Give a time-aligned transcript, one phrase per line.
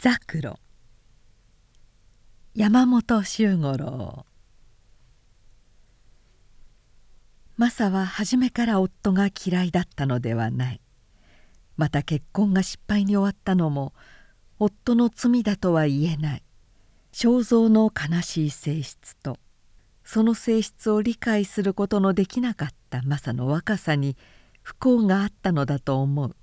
[0.00, 0.60] ザクロ。
[2.54, 4.26] 山本周五郎。
[7.56, 10.80] マサは初めから夫が嫌いだったのではない。
[11.76, 13.92] また結婚が失敗に終わったのも
[14.60, 16.42] 夫の罪だとは言えない。
[17.12, 19.36] 肖像の悲しい性質と
[20.04, 24.16] その性質を理解することのできなかったマサの若さに
[24.62, 26.36] 不幸があったのだと思う。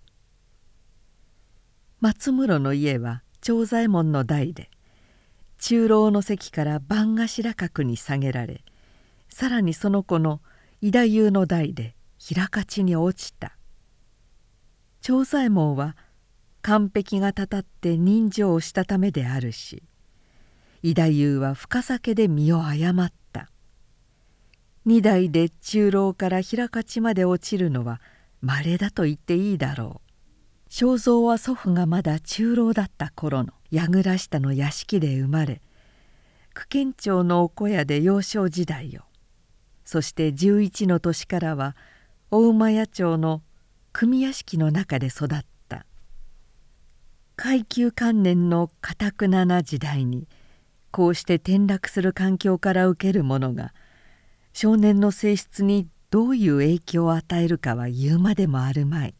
[2.01, 4.71] 松室の家は長左衛門の代で
[5.59, 8.63] 中老の席から番頭閣に下げられ
[9.29, 10.41] さらにその子の
[10.81, 13.55] 伊太夫の代で平勝に落ちた。
[15.01, 15.95] 長左衛門は
[16.63, 19.83] 完璧がたたって人情をしたためであるし
[20.81, 23.51] 伊太夫は深酒で身を誤った。
[24.85, 28.01] 二代で中老から平勝まで落ちるのは
[28.41, 30.04] 稀だと言っていいだろう。
[30.69, 35.61] 正蔵は祖父がまだ中老だった頃の櫓下の屋敷で生まれ
[36.53, 39.01] 久堅町のお小屋で幼少時代を
[39.83, 41.75] そして11の年からは
[42.31, 43.41] 大馬屋町の
[43.93, 45.27] 組屋敷の中で育っ
[45.69, 45.85] た
[47.35, 50.27] 階級観念のかたくなな時代に
[50.91, 53.73] こうして転落する環境から受けるものが
[54.53, 59.13] 少年の性質にどういう影響を与えるかは言うまでもあるまい。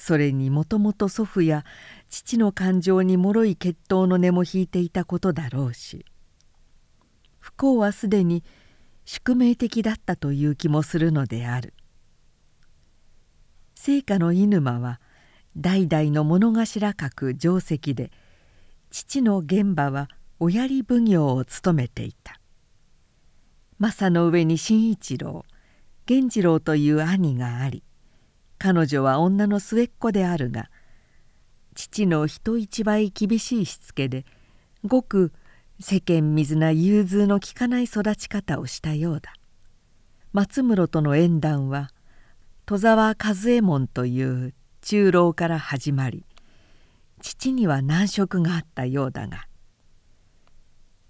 [0.00, 1.66] それにもともと祖父や
[2.08, 6.06] 父の感情に脆い血統の根も引いていたことだろうし
[7.38, 8.42] 不幸はすでに
[9.04, 11.74] 宿命的だったという気もするのである。
[13.74, 15.00] 聖火の犬間は
[15.56, 18.10] 代々の物頭閣定石で
[18.90, 22.40] 父の現場はおやり奉行を務めていた。
[23.78, 25.44] 正の上に新一郎
[26.08, 27.82] 源次郎という兄があり
[28.62, 30.70] 彼女は女の末っ子であるが
[31.74, 34.26] 父の人一倍厳しいしつけで
[34.84, 35.32] ごく
[35.80, 39.32] 世間水な融通の利かない育ち方をしたようだ。
[40.34, 41.88] 松室との縁談は
[42.66, 46.26] 戸沢和右衛門という中老から始まり
[47.22, 49.46] 父には難色があったようだが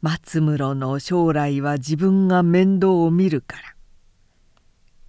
[0.02, 3.74] 松室の将来は自分が面倒を見るから。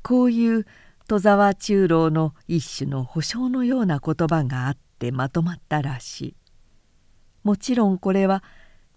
[0.04, 0.66] こういう
[1.12, 6.36] 戸沢中郎の一種の保証のような言葉があってまとまったらしい。
[7.44, 8.42] もちろんこれは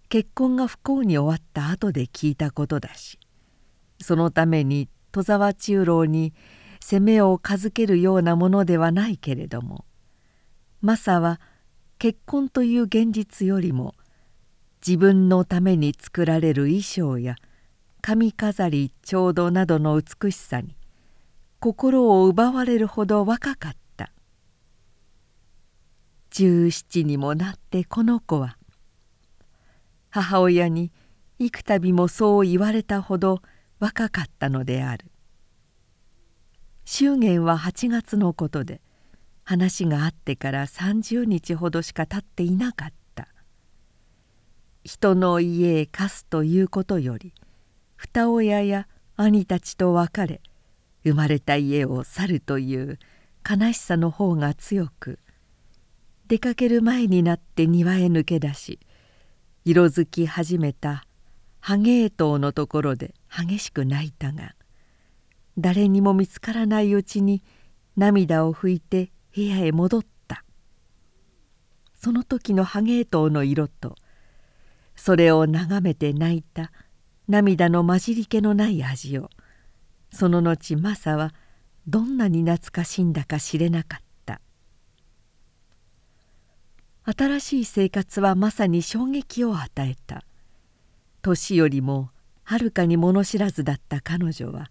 [0.09, 3.19] 結婚が不幸に終わった後で聞いたことだし
[4.01, 6.35] そのために戸沢中郎に
[6.79, 9.85] 責めを授けるようなものではないけれども
[10.83, 11.41] マサは
[11.99, 13.97] 結婚という現実よりも
[14.87, 17.35] 自分のために作られる衣装や
[18.03, 20.77] 髪飾り調度などの美しさに
[21.65, 24.13] 心を奪われるほど若かった。
[26.33, 28.59] 17にもなってこの子は
[30.11, 30.93] 母親に
[31.39, 33.41] 幾度もそう言われたほど
[33.79, 35.11] 若かったのである。
[36.85, 38.83] 祝言は8月のことで
[39.43, 43.29] 話があってから30日ほどしか経っていなかった。
[44.85, 47.33] 人の家へ貸すということより
[47.97, 48.87] 二親や
[49.17, 50.43] 兄たちと別れ
[51.05, 52.99] 生まれた家を去るという
[53.49, 55.19] 悲しさの方が強く
[56.27, 58.81] 出かける前になって庭へ抜け出し
[59.65, 61.07] 色づき始めた
[61.61, 64.55] ハゲ島のところで激しく泣いたが
[65.59, 67.43] 誰にも見つからないうちに
[67.97, 70.15] 涙を拭いて部屋へ戻った。
[71.95, 73.95] その時のハゲ島の色と
[74.95, 76.71] それを眺めて泣いた
[77.29, 79.31] 涙の混じり気のない味を
[80.15, 81.35] その後マサは
[81.89, 84.41] どんなに懐かしんだか知れなかった。
[87.05, 90.25] 新しい生活はまさに衝撃を与えた。
[91.21, 92.11] 年よりも
[92.45, 94.71] はるかに物知らずだった彼女は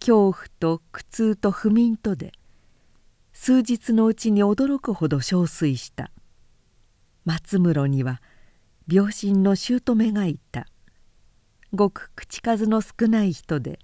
[0.00, 2.32] 恐怖と苦痛と不眠とで
[3.32, 6.10] 数日のうちに驚くほど憔悴した。
[7.24, 8.22] 松室には
[8.90, 10.66] 病身の姑がいた。
[11.74, 13.80] ごく口数の少ない人で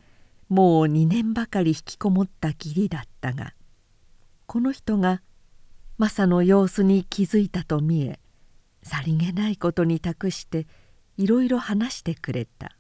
[0.53, 3.55] もう2年ばかり引きこもったきりだったが
[4.45, 5.23] この人が
[5.97, 8.21] マサの様子に気づいたと見え
[8.83, 10.67] さりげないことに託して
[11.17, 12.77] いろいろ話してくれた。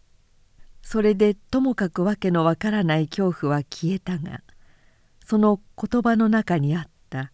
[0.82, 4.42] それでともかくわけのわからない恐怖は消えたが
[5.24, 7.32] その言葉の中にあった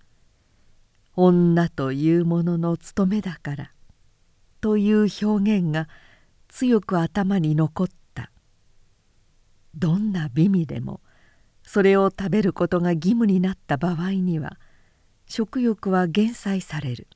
[1.17, 3.73] 「女というものの務めだから」
[4.61, 5.89] という表現が
[6.47, 7.89] 強く頭に残っ
[9.79, 11.01] どんな美味でも
[11.63, 14.59] それを食べることが義務になった場合には
[15.27, 17.07] 食欲は減災される。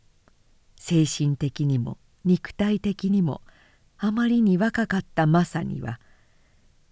[0.76, 3.43] 精神的にも肉体的にも
[3.99, 6.00] あまりに若かったマサには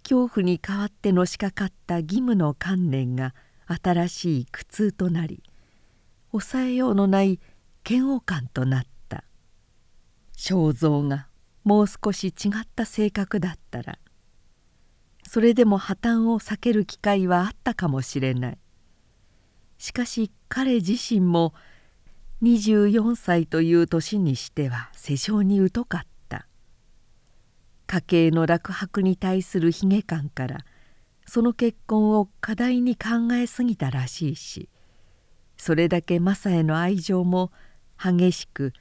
[0.02, 3.34] 恐怖に代わってのしかかった義務の観念が
[3.66, 5.42] 新しい苦痛となり
[6.32, 7.40] 抑えようのない
[7.88, 9.24] 嫌悪感となった。
[10.32, 11.28] 正蔵が
[11.64, 13.98] もう少し違った性格だったら
[15.32, 18.58] それでも破綻を避ける機会はあったかもしれない。
[19.78, 21.54] しかし彼自身も
[22.42, 26.48] 24歳という年にしては世情に疎かった。
[27.86, 30.58] 家計の落泊に対する悲劇感から
[31.26, 34.68] その結婚を過大に考えすぎたらしいし
[35.56, 37.52] それだけマサへの愛情も
[38.02, 38.72] 激しく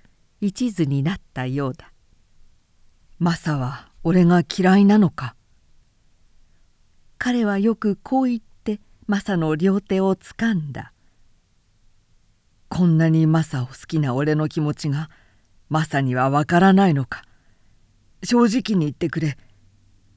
[0.42, 1.94] 一途になったようだ。
[3.20, 5.36] マサは俺が嫌いなのか？
[7.20, 10.94] 彼はよくこう言ってマサの両手をつかんだ。
[12.70, 15.10] こんなにマサを好きな俺の気持ちが
[15.68, 17.24] マサにはわからないのか。
[18.24, 19.38] 正直に言ってくれ。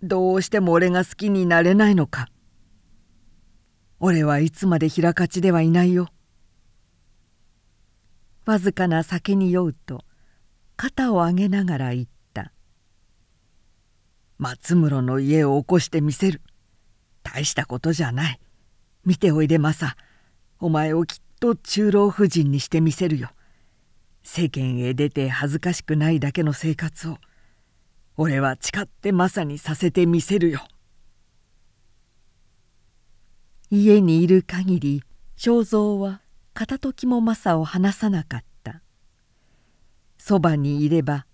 [0.01, 2.29] どうしても俺が好きになれないのか。
[3.99, 6.09] 俺はいつまで平勝ちではいないよ。
[8.45, 10.05] わずかな酒に酔うと
[10.77, 12.53] 肩を上げながら言った
[14.39, 16.43] 「松室の家を起こしてみせる。
[17.23, 18.41] 大したことじゃない。
[19.05, 19.97] 見ておいでマサ。
[20.59, 23.31] お前をきっと中老婦人にしてみせるよ。
[24.23, 27.19] 世間へ出て恥ずかしくないだけの生活を。
[28.17, 30.61] 俺は誓ってマサにさせてみせるよ」
[33.71, 35.03] 家にいる限り
[35.35, 36.21] 正蔵は
[36.53, 38.83] 片時もマサを離さなかった。
[40.19, 41.27] そばにいれば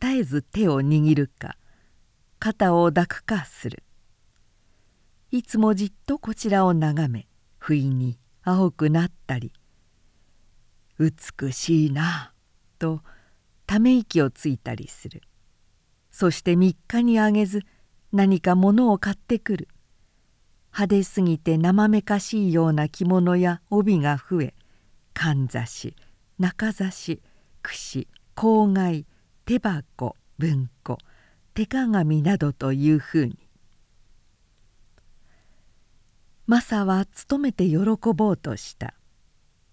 [0.00, 1.56] 絶えず手を握るか
[2.38, 3.82] 肩を抱くかする。
[5.34, 7.26] いつもじっとこちらを眺め
[7.58, 9.52] 不意に青くなったり
[10.96, 12.32] 「美しいな」
[12.78, 13.02] と
[13.66, 15.22] ため息をついたりする。
[16.12, 17.62] そして3日にあげず
[18.12, 19.68] 何か物を買ってくる。
[20.66, 24.54] 派手すぎて生めかしいような着物や帯が増え
[25.14, 25.96] かんざし
[26.38, 27.20] 中差し
[27.60, 29.04] 櫛口外
[29.46, 30.98] 手箱文庫
[31.54, 33.43] 手鏡などというふうに
[36.46, 37.78] マサは勤めて喜
[38.14, 38.94] ぼうとした。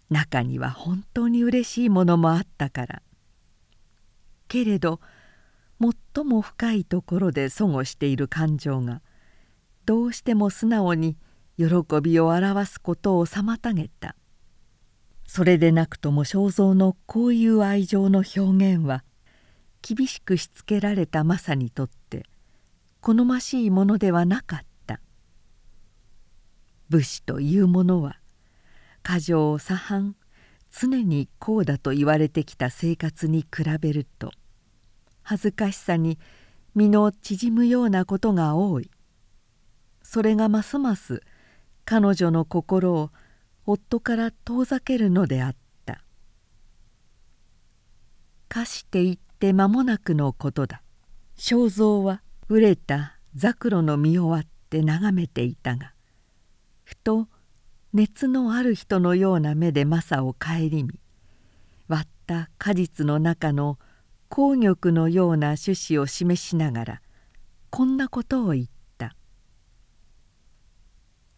[0.10, 3.02] 中には本当にうれしいものもあったから。
[4.48, 5.02] けれど
[6.14, 9.02] 最も深いところでそごしている感情が
[9.86, 11.18] どうしても素直に
[11.58, 11.66] 喜
[12.02, 14.16] びを表すことを妨げた。
[15.28, 19.04] それでなくとも正蔵のこういう愛情の表現は
[19.82, 22.26] 厳しくしつけられたマサにとって
[23.00, 24.71] 好ましいものではなかった。
[26.92, 28.18] 武士というものは
[29.02, 30.16] 過剰左半
[30.72, 34.32] 常にこうだと言われてきた生活に比べると
[35.24, 36.20] 恥ずかしさに
[36.76, 38.90] 身の縮むようなことが多い。
[40.04, 41.22] それがますます
[41.86, 43.12] 彼女の心を
[43.66, 45.56] 夫から遠ざけるのであっ
[45.86, 46.04] た。
[48.50, 50.82] かして言って間もなくのことだ。
[51.36, 55.91] 正蔵は熟れたザクロの実を割って眺めていたが
[56.92, 57.30] ふと
[57.94, 61.00] 熱のある人のような目でマサを顧み
[61.88, 63.80] 割った果実の中の
[64.30, 67.02] 紅玉のような種子を示しながら
[67.70, 68.66] こんなことを言っ
[68.98, 69.16] た。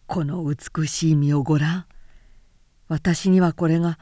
[0.08, 1.86] この美しい実をごらん
[2.88, 4.00] 私にはこれが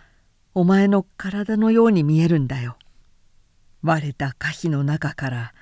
[0.53, 2.77] お前の体のように見えるんだよ。
[3.83, 5.53] 割れた可否の中から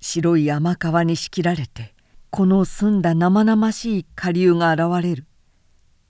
[0.00, 1.94] 白い甘皮に仕切られて
[2.30, 5.26] この澄んだ生々しい下流が現れる。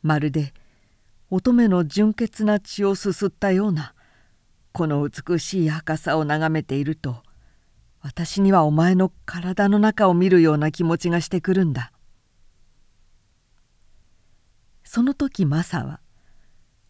[0.03, 0.53] まるで
[1.31, 3.95] 乙女の純潔な血をすすったような
[4.73, 7.23] この美しい赤さを眺めていると
[8.01, 11.93] 私にはお前の体の中を見るような気持ちがしてくるんだ。
[14.83, 16.01] その時マサは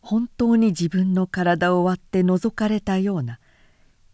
[0.01, 3.39] 本当に自分の体を割って覗かれたような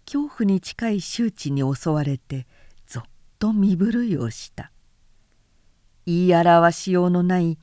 [0.05, 2.47] 恐怖に近い周知に襲われて
[2.87, 4.73] ぞっと身震いをした。
[6.05, 7.59] 言い表しようのない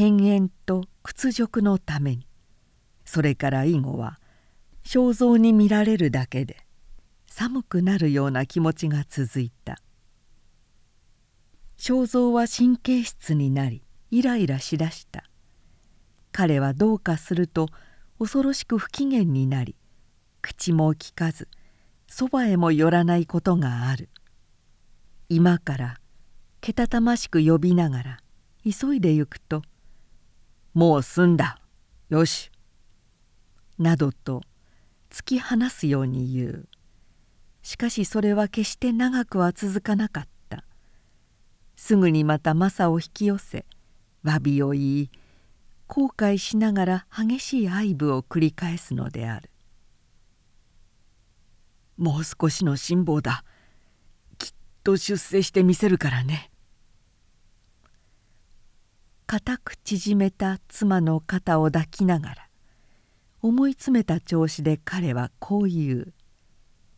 [0.00, 2.28] 犬猿と屈辱のために。
[3.04, 4.20] それから以後は
[4.84, 6.56] 肖像に見られるだけで
[7.26, 9.80] 寒くなるような気持ちが続いた。
[11.78, 15.24] 肖像は神経質になりイライラしだした。
[16.30, 17.68] 彼はどうかすると
[18.20, 19.74] 恐ろしく不機嫌になり
[20.42, 21.48] 口も利かず
[22.06, 24.10] そばへも寄らないことがある。
[25.28, 26.00] 今から
[26.60, 28.18] けたたましく呼びながら
[28.64, 29.62] 急いで行くと
[30.78, 31.60] 「もう済んだ。
[32.08, 32.52] よし」
[33.80, 34.42] などと
[35.10, 36.68] 突き放すように言う。
[37.62, 40.62] しかしそれは決して長くは続かなかった。
[41.74, 43.66] すぐにまたマサを引き寄せ
[44.24, 45.10] 詫びを言い
[45.88, 49.50] 後悔しながら激しい愛撫を繰り返すのである。
[51.96, 53.42] もう少しの辛抱だ。
[54.38, 54.52] きっ
[54.84, 56.52] と出世してみせるからね。
[59.28, 62.48] 固く縮めた妻の肩を抱きながら
[63.42, 66.14] 思い詰めた調子で彼はこう言う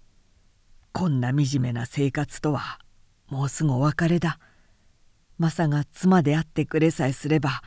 [0.94, 2.78] 「こんな惨めな生活とは
[3.26, 4.38] もうすぐお別れだ。
[5.38, 7.64] マサが妻であってくれさえすれば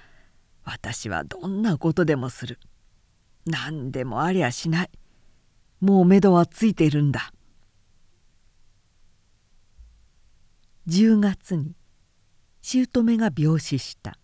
[0.64, 2.58] 私はどんなことでもする。
[3.46, 4.90] 何でもありゃしない。
[5.82, 7.34] もう目処はついているんだ。
[10.88, 11.76] 10月に
[12.62, 14.18] 姑が病死した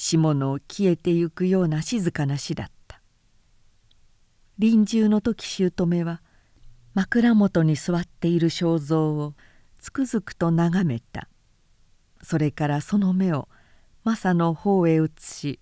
[0.00, 3.00] 霜の消えてゆくような静かな死だった。
[4.56, 6.22] 臨終の時姑は
[6.94, 9.34] 枕元に座っている肖像を
[9.80, 11.28] つくづくと眺めた。
[12.22, 13.48] それからその目を
[14.04, 15.58] マサの方へ移し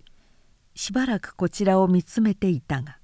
[0.75, 2.99] しばらくこちらを見つめていたが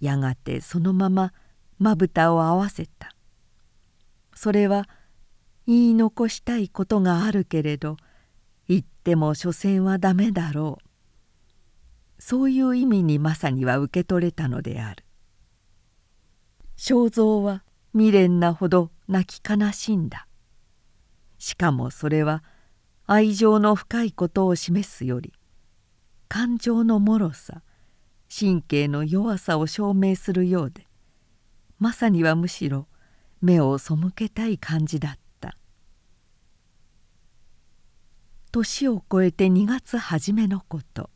[0.00, 1.32] やがてそのまま
[1.78, 3.10] まぶたを合わせた。
[4.34, 4.86] それは
[5.66, 7.96] 言い残したいことがあるけれど
[8.68, 10.88] 言っても所詮はダメだろう。
[12.18, 15.04] そういう意味にまさには受け取れたのである。
[16.76, 20.26] 正蔵は未練なほど泣き悲しんだ。
[21.42, 22.44] しかもそれは
[23.06, 25.32] 愛情の深いことを示すより
[26.28, 27.62] 感情のもろさ
[28.32, 30.86] 神経の弱さを証明するようで
[31.80, 32.86] まさにはむしろ
[33.40, 35.56] 目を背けたい感じだった
[38.52, 41.10] 年を越えて2月初めのこと。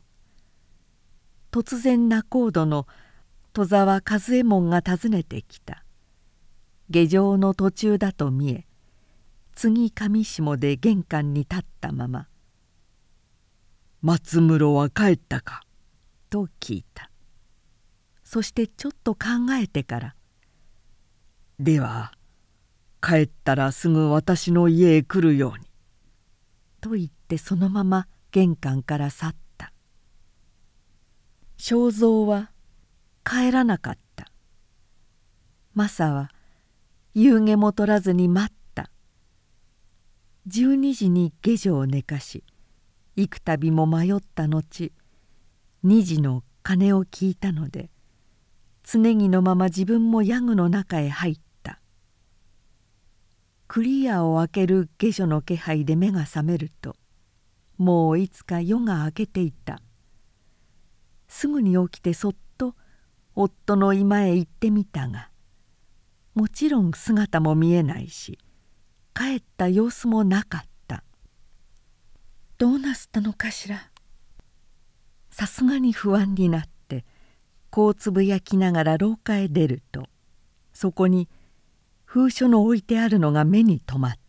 [1.51, 2.87] 突然仲人の
[3.53, 5.83] 戸沢和右衛門が訪ねてきた。
[6.89, 8.65] 下城の途中だと見え
[9.53, 12.27] 次上下で玄関に立ったまま
[14.01, 15.63] 「松室は帰ったか?」
[16.29, 17.11] と聞いた。
[18.23, 20.15] そしてちょっと考えてから
[21.59, 22.13] 「では
[23.01, 25.67] 帰ったらすぐ私の家へ来るように」
[26.79, 29.73] と言ってそのまま玄関から去った。
[31.57, 32.51] 正蔵は
[33.25, 34.31] 帰らなかった。
[35.73, 36.31] マサは
[37.13, 38.89] 夕げも取らずに待った。
[40.47, 42.43] 12時に下女を寝かし
[43.17, 44.91] 幾度も迷った後
[45.83, 47.89] 2時の鐘を聞いたので
[48.83, 51.81] 常着のまま自分もヤグの中へ入った。
[53.67, 56.95] クリアを開ける下女の気配で目が覚めると
[57.77, 59.79] もういつか夜が明けていた。
[61.27, 62.75] すぐに起きてそっと
[63.35, 65.29] 夫の居間へ行ってみたが
[66.33, 68.39] もちろん姿も見えないし
[69.13, 71.03] 帰った様子もなかった。
[72.57, 73.91] どうなすったのかしら？
[75.29, 77.05] さすがに不安になって
[77.69, 80.07] こうつぶやきながら廊下へ出ると
[80.73, 81.29] そこに
[82.05, 84.19] 封書の置いてあるのが目に留まった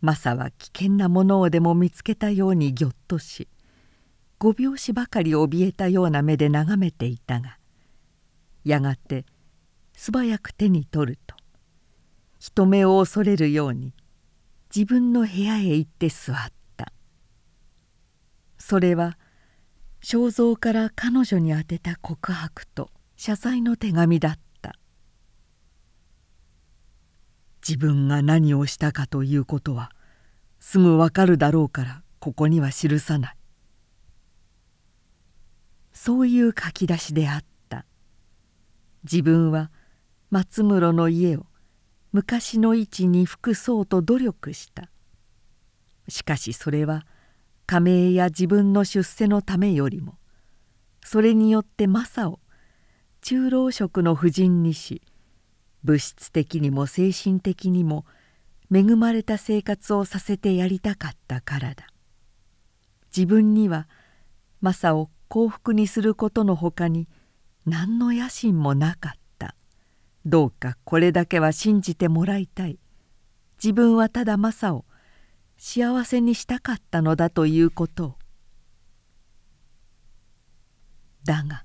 [0.00, 3.48] マサは危険なものをでも見つけたようにぎょっとし
[4.40, 7.58] 5拍子ばかり怯えたような目で眺めていたが
[8.64, 9.24] やがて
[9.94, 11.34] 素早く手に取ると
[12.38, 13.92] 人目を恐れるように
[14.74, 16.36] 自分の部屋へ行って座っ
[16.76, 16.92] た。
[18.58, 19.16] それは
[20.02, 24.47] 肖像から彼女に宛てた告白と謝罪の手紙だった。
[27.68, 29.92] 自分が何をしたかということは
[30.58, 33.36] すぐわかるだろうからここには記さない。
[35.92, 37.84] そういう書き出しであった。
[39.04, 39.70] 自分は
[40.30, 41.44] 松室の家を
[42.12, 44.88] 昔の位置に服そうと努力した。
[46.08, 47.04] しかしそれは
[47.66, 50.14] 加盟や自分の出世のためよりも
[51.04, 52.40] それによってマサを
[53.20, 55.02] 中老職の婦人にし
[55.84, 58.04] 物質的にも精神的にも
[58.72, 61.86] 恵まれた生活をさせてやりたかったからだ。
[63.16, 63.88] 自分には
[64.60, 67.08] マサを幸福にすることのほかに
[67.66, 69.54] 何の野心もなかった。
[70.26, 72.78] どうかこれだけは信じてもらいたい。
[73.62, 74.84] 自分はただマサを
[75.56, 78.14] 幸せにしたかったのだということを。
[81.24, 81.64] だが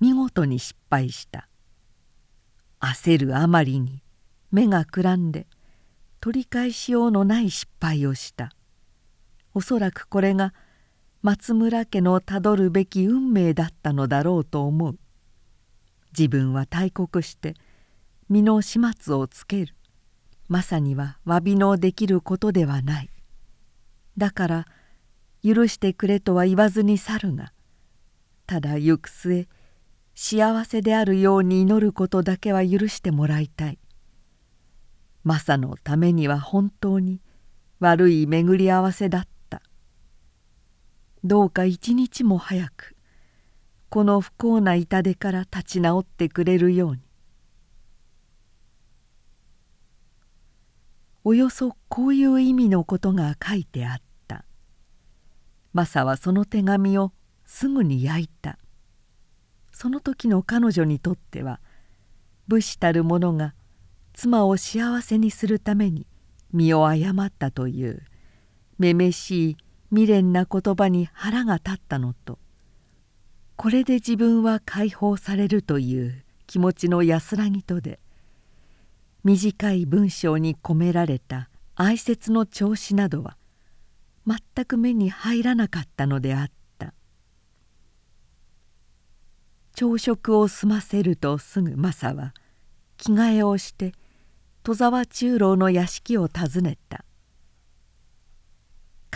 [0.00, 1.47] 見事に失敗した。
[2.80, 4.02] 焦るあまりに
[4.50, 5.46] 目がくらんで
[6.20, 8.52] 取り返しようのない失敗をした。
[9.54, 10.54] おそらくこれが
[11.22, 14.98] 松村家のたどるべき運命だったのだろうと思う。
[16.16, 17.54] 自分は大国して
[18.28, 19.74] 身の始末をつける。
[20.48, 23.10] まさには詫びのできることではない。
[24.16, 24.66] だから
[25.44, 27.52] 許してくれとは言わずに去るが
[28.46, 29.46] ただ行く末
[30.20, 33.78] 幸せであるように祈ることだけは許してもらいたい。
[35.22, 37.20] マサのためには本当に
[37.78, 39.62] 悪い巡り合わせだった。
[41.22, 42.96] どうか一日も早く
[43.90, 47.02] この不幸な痛手から立ち直ってくれるように。
[51.22, 53.96] およそこういう意味のことが書いてあっ
[54.26, 54.44] た。
[55.72, 57.12] マサはその手紙を
[57.46, 58.58] すぐに焼いた。
[59.80, 61.60] その時の彼女にとっては
[62.48, 63.54] 武士たる者が
[64.12, 66.04] 妻を幸せにするために
[66.52, 68.02] 身を誤ったという
[68.80, 69.56] めめしい
[69.90, 72.40] 未練な言葉に腹が立ったのと
[73.54, 78.00] これで自分は解放されるという気持ちの安らぎとで
[79.22, 83.36] 短い文章に込められた哀切の調子などは
[84.26, 86.57] 全く目に入らなかったのであった。
[89.78, 92.34] 朝食を済ませるとすぐマサは
[92.96, 93.92] 着替えをして
[94.64, 97.04] 戸沢中郎の屋敷を訪ねた。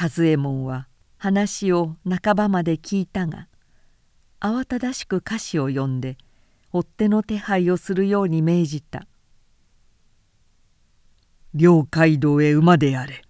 [0.00, 0.87] 和右衛門は
[1.19, 3.49] 話を半ばまで聞いたが
[4.38, 6.16] 慌ただしく歌詞を呼んで
[6.73, 9.09] 追っ手の手配をするように命じた
[11.54, 13.23] 両街道へ馬であれ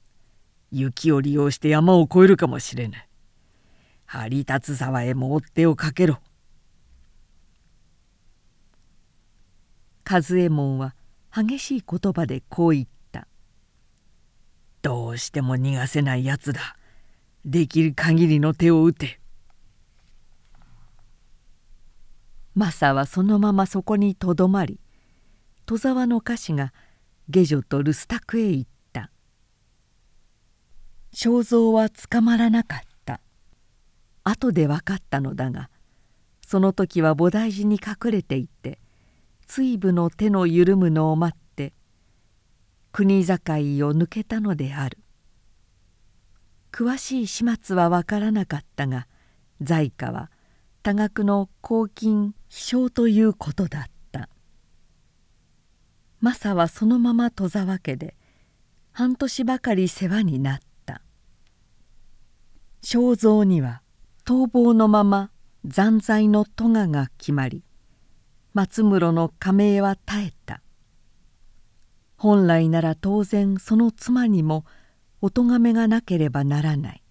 [0.70, 3.08] 雪を利用して山を越えるかもしれない。
[4.04, 6.18] 張り立つ沢へも追っ手をかけろ。
[10.04, 10.94] 和右衛門は
[11.34, 13.26] 激しい言葉でこう言った
[14.82, 16.76] 「どうしても逃がせないやつだ。
[17.44, 19.20] できる限りの手を打て」
[22.54, 24.78] マサはそのままそこにとどまり
[25.64, 26.74] 戸沢の歌詞が
[27.28, 29.10] 下女と留守宅へ行った。
[31.12, 33.20] 正蔵は捕まらなかった。
[34.24, 35.70] 後で分かったのだが
[36.46, 38.78] その時は菩提寺に隠れていて
[39.54, 41.74] 追部の手の緩むのを待って
[42.90, 43.36] 国境を
[43.92, 44.96] 抜けたのである。
[46.72, 49.06] 詳しい始末は分からなかったが
[49.60, 50.30] 在家は
[50.82, 54.30] 多額の公金飛翔ということだった。
[56.20, 58.16] マサはそのまま戸沢家で
[58.92, 61.02] 半年ばかり世話になった。
[62.80, 63.82] 正蔵には
[64.24, 65.30] 逃亡のまま
[65.66, 67.62] 残罪の戸賀が決まり
[68.54, 70.62] 松室の加盟は絶えた。
[72.16, 74.64] 本来なら当然その妻にも
[75.20, 77.02] お咎めがなければならない。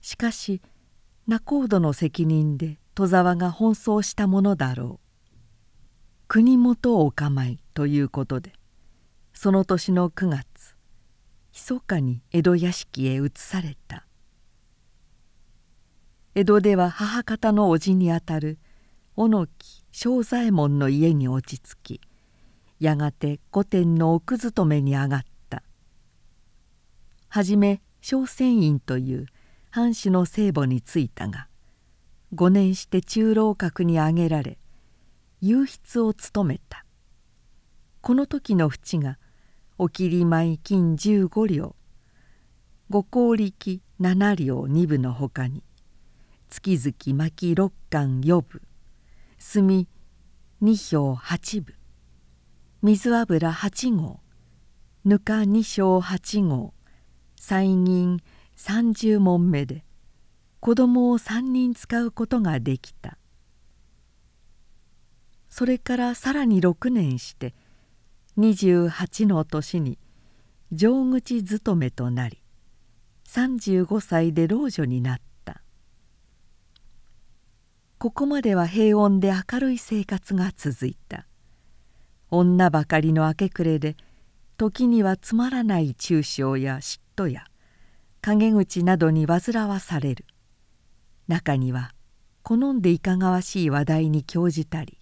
[0.00, 0.60] しかし
[1.26, 5.08] 仲人の責任で戸沢が奔走したものだろう。
[6.28, 8.52] 国元お構いということで
[9.32, 10.76] その年の9月
[11.52, 14.04] 密かに江戸屋敷へ移された。
[16.34, 18.58] 江戸では母方の叔父にあたる
[19.16, 22.00] 小野木正左衛門の家に落ち着き
[22.80, 25.20] やがて御殿の奥勤めに上がっ
[25.50, 25.62] た。
[27.28, 29.26] はじめ小仙院という
[29.70, 31.48] 藩主の聖母に就いたが
[32.34, 34.58] 5年して中老閣に上げられ
[35.40, 36.84] 右筆を務めた。
[38.00, 39.18] この時の淵が
[39.76, 41.76] おきり米金15両
[42.90, 45.62] 五香力7両2部のほかに
[46.48, 48.62] 月々巻6貫4部
[49.40, 49.86] 炭
[50.60, 51.74] 2票8部
[52.82, 54.20] 水油8号。
[55.04, 56.74] ぬか2升8号。
[57.36, 58.18] 歳銀
[58.56, 59.84] 30問目で。
[60.58, 63.16] 子供を3人使うことができた。
[65.48, 67.54] それからさらに6年して
[68.38, 69.98] 28の年に
[70.72, 72.42] 上口勤めとなり
[73.28, 75.27] 35歳で老女になった。
[77.98, 81.26] ここまでは平穏で明るい生活が続いた。
[82.30, 83.96] 女ばかりの明け暮れで
[84.56, 87.44] 時にはつまらない中傷や嫉妬や
[88.20, 90.26] 陰口などに煩わされる。
[91.26, 91.92] 中には
[92.44, 94.96] 好んでいかがわしい話題に興じたり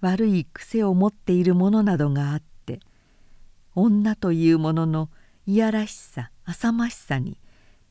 [0.00, 2.78] 悪い癖を持っているものなどがあって
[3.74, 5.10] 女というものの
[5.46, 7.38] いやらしさ浅ましさに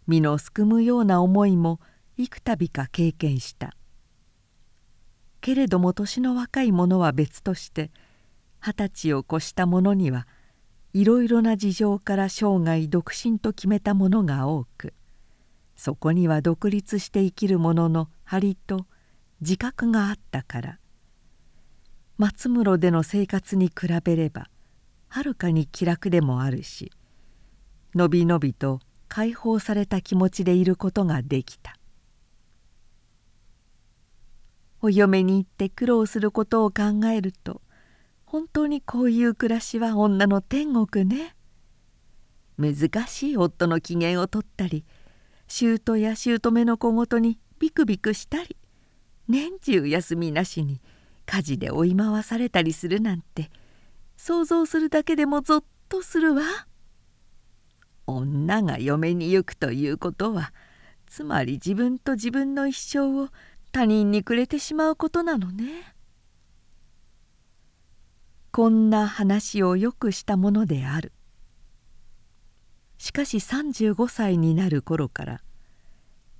[0.07, 1.81] 身のすくむような思いも
[2.17, 3.75] 幾度か経験した。
[5.43, 7.91] けれども年の若い者は別として
[8.61, 10.25] 二十歳を越した者には
[10.93, 14.93] いろいろな事情から生涯独身と決めた者が多く
[15.75, 18.85] そこには独立して生きる者の張りと
[19.41, 20.79] 自覚があったから。
[22.17, 24.47] 松室での生活に比べれば
[25.09, 26.89] はるかに気楽でもあるし
[27.95, 28.79] のびのびと
[29.09, 31.75] 解放された気持ちでいることができた。
[34.83, 37.61] お嫁に行って苦労することを考えると
[38.25, 41.35] 本当にこういう暮らしは女の天国ね
[42.57, 44.83] 難しい夫の機嫌を取ったり
[45.47, 48.57] 姑や姑の小言にビクビクしたり
[49.29, 50.81] 年中休みなしに
[51.25, 53.49] 火事で追い回されたりするなんて
[54.17, 56.43] 想像するだけでもゾッとするわ。
[58.05, 60.51] 女が嫁に行くということは
[61.07, 63.29] つまり自分と自分の一生を
[63.73, 65.93] 他人にくれてしまうことなのね。
[68.51, 71.11] こんな話をよくしたものである。
[73.03, 75.41] しかし35歳になる頃から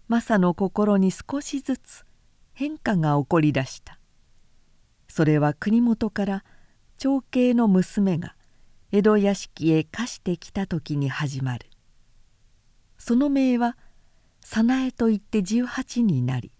[0.07, 2.05] マサの心に少しずつ
[2.53, 3.99] 変化が起こりだした
[5.09, 6.45] それは国元から
[6.97, 8.37] 長兄の娘が
[8.93, 11.65] 江戸屋敷へ貸してきた時に始まる
[12.97, 13.75] その名は
[14.39, 16.52] 早苗といって18になり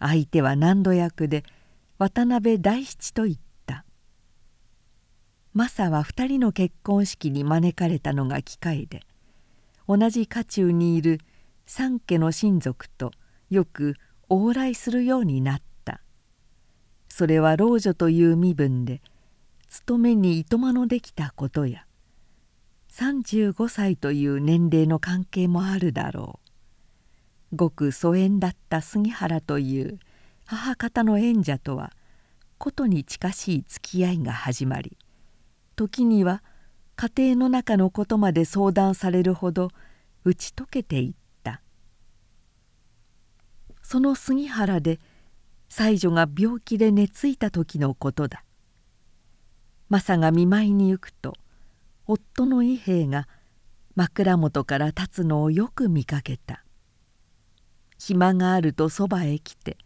[0.00, 1.44] 相手は難度役で
[1.98, 3.84] 渡辺大七と言った。
[5.52, 9.02] マサは2人の結婚式に招かれたのが機会で
[9.86, 11.20] 同じ家中にいる
[11.66, 13.12] 三家の親族と
[13.50, 13.96] よく
[14.28, 16.00] 往来するようになった。
[17.08, 19.02] それは老女という身分で
[19.68, 21.84] 勤めにいとまのできたことや
[22.92, 26.39] 35歳という年齢の関係もあるだろう。
[27.54, 29.98] ごく疎遠だった杉原という
[30.46, 31.92] 母方の縁者とは
[32.58, 34.96] ことに近しい付き合いが始まり
[35.76, 36.42] 時には
[36.96, 39.70] 家庭の中のことまで相談されるほど
[40.22, 41.62] 打ち解けていった。
[43.82, 45.00] その杉原で
[45.70, 48.44] 妻女が病気で寝ついた時のことだ。
[49.88, 51.32] マサが見舞いに行くと
[52.06, 53.26] 夫の伊兵衛が
[53.96, 56.62] 枕元から立つのをよく見かけた。
[58.02, 59.76] 暇があるとそばへ来て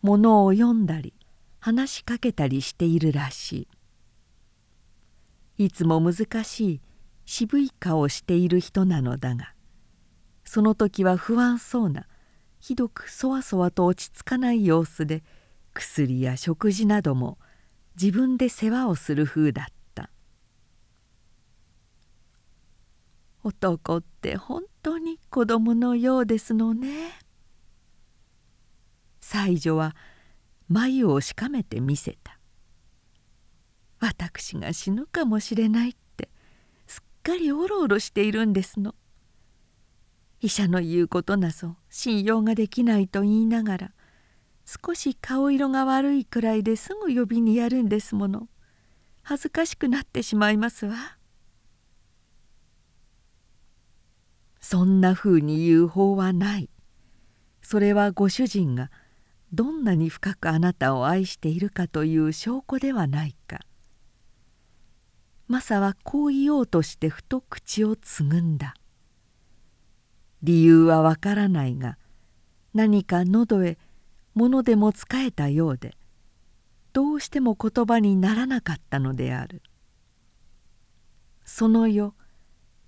[0.00, 1.12] 物を読んだり
[1.60, 3.68] 話しかけたりしているらし
[5.56, 5.64] い。
[5.66, 6.80] いつも難しい
[7.26, 9.52] 渋い顔をしている人なのだが
[10.44, 12.06] その時は不安そうな
[12.60, 15.22] ひどくそわそわと落ち着かない様子で
[15.74, 17.38] 薬や食事なども
[18.00, 20.08] 自分で世話をする風だった。
[23.42, 27.23] 男って本当に子供のようですのね。
[29.26, 29.96] 妻女は
[30.68, 32.38] 眉をしかめてみせた。
[33.98, 36.28] 私が死ぬかもしれないって
[36.86, 38.94] すっかりおろおろしているんですの。
[40.42, 43.92] 医者の言うことなぞ信用ができないと言いながら
[44.66, 48.48] 少し顔色が悪いくらいですぐ呼びにやるんですもの。
[49.22, 51.16] 恥ずかしくなってしまいますわ。
[54.60, 56.68] そんなふうに言う法はない。
[57.62, 58.90] それはご主人が
[59.54, 63.60] どんなに深くあなたを愛しているかという証拠ではないか。
[65.46, 68.74] マサはこう言おうとしてふと口をつぐんだ。
[70.42, 71.96] 理由はわからないが
[72.74, 73.78] 何か喉へ
[74.34, 75.96] 物でもつかえたようで
[76.92, 79.62] どうしても言葉にならなかったのである。
[81.44, 82.12] その夜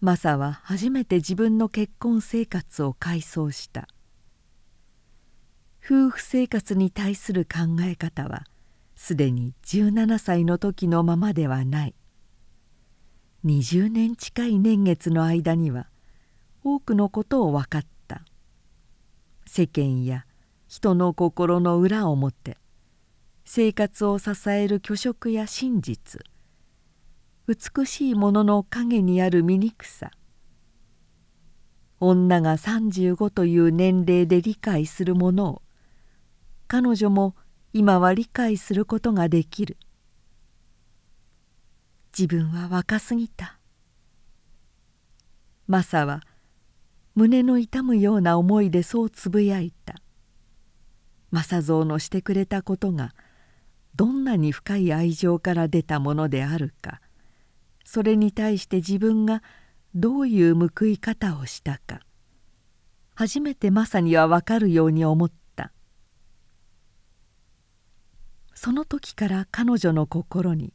[0.01, 3.87] マサは初めて自分の結婚生活を回想した。
[5.89, 8.43] 夫婦生活に対する考え方は
[8.97, 11.95] すでに17歳の時のままではない。
[13.45, 15.87] 20年近い年月の間には
[16.65, 18.23] 多くのことを分かった。
[19.47, 20.27] 世間や
[20.67, 22.57] 人の心の裏表
[23.45, 26.21] 生活を支える虚飾や真実
[27.47, 30.11] 美しいものの陰にある醜さ
[32.01, 35.63] 女が35という年齢で理解するものを
[36.69, 37.37] 彼女も
[37.73, 39.77] 今は理解することができる。
[42.17, 43.59] 自分は若すぎた。
[45.69, 46.23] マサは
[47.15, 49.95] 胸の痛むような思いでそうつぶやいた。
[51.31, 53.15] 正蔵のしてくれたことが
[53.95, 57.01] どんなに深い愛情から出たものであるか。
[57.85, 59.43] それに対して自分が
[59.95, 62.01] どういう報い方をしたか。
[63.15, 65.46] 初めてマサには分かるように思った。
[68.57, 70.73] その時から彼女の心に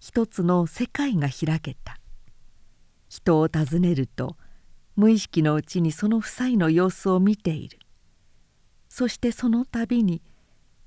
[0.00, 2.00] 一つの世界が開けた。
[3.10, 4.38] 人を訪ねると
[4.96, 7.78] 無意識のうちにその夫妻の様子を見ている。
[8.88, 10.22] そしてその度に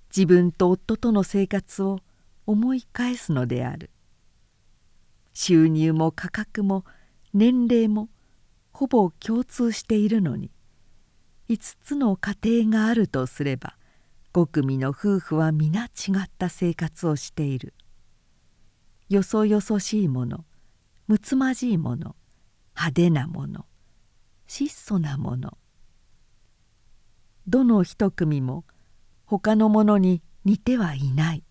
[0.09, 1.99] 自分と夫との生活を
[2.47, 3.91] 思い返すのである。
[5.33, 6.83] 収入も価格も
[7.35, 8.09] 年齢も
[8.71, 10.49] ほぼ共通しているのに
[11.49, 13.75] 5つの家庭があるとすれば
[14.33, 15.89] 5組の夫婦は皆違
[16.23, 17.75] った生活をしている。
[19.07, 20.43] よそよそしいもの
[21.05, 22.15] むつまじいもの
[22.75, 23.67] 派手なもの
[24.47, 25.55] 質素なもの。
[27.45, 28.65] どの一組も
[29.25, 31.43] 他のものに似てはいない。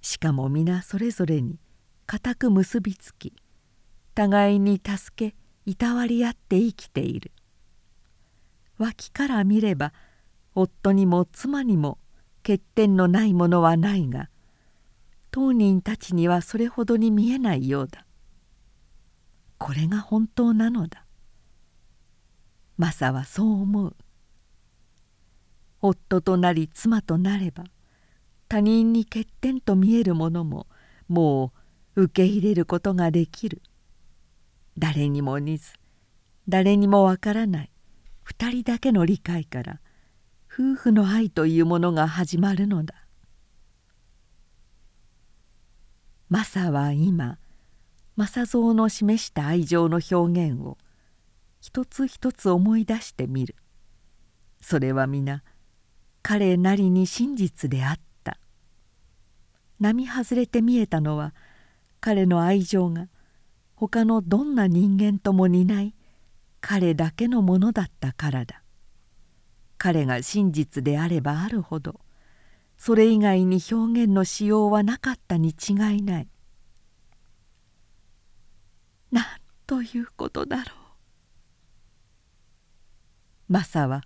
[0.00, 1.58] しかも皆それぞれに
[2.06, 3.34] 固く結びつき
[4.14, 7.32] 互いに助けいたわり合って生きている。
[8.78, 9.92] 脇から見れば
[10.54, 11.98] 夫にも妻にも
[12.42, 14.28] 欠点のないものはないが
[15.30, 18.06] 当人たちにはそれほどに見えないようだ。
[19.58, 21.04] これが本当なのだ。
[22.76, 23.96] マサはそう思う。
[25.80, 27.64] 夫となり妻となれば
[28.48, 30.66] 他人に欠点と見えるものも
[31.08, 31.52] も
[31.96, 33.60] う受け入れることができる。
[34.78, 35.72] 誰にも似ず
[36.48, 37.70] 誰にもわからない
[38.22, 39.80] 二人だけの理解から
[40.56, 42.94] 夫婦の愛というものが始まるのだ。
[46.28, 47.40] マサは今
[48.14, 50.14] 正蔵の示した愛情の表
[50.50, 50.78] 現を
[51.60, 53.56] 一つ一つ思い出してみる。
[54.60, 55.42] それは皆
[56.22, 58.38] 彼なりに真実であった。
[59.80, 61.34] 並外れて見えたのは
[62.00, 63.08] 彼の愛情が
[63.74, 65.96] 他のどんな人間とも似ない
[66.60, 68.63] 彼だけのものだったからだ。
[69.78, 72.00] 彼が真実であればあるほど
[72.76, 76.28] それ以外に表現のしようはなかったに違いない。
[79.10, 79.24] なん
[79.66, 80.66] ということだろう。
[83.48, 84.02] マサは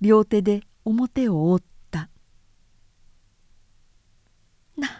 [0.00, 2.08] 両手で表を覆った。
[4.76, 4.90] なん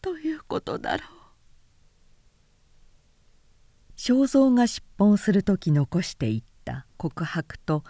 [0.00, 1.08] ということだろう。
[3.96, 7.84] 正蔵が出奔する時残していった告白と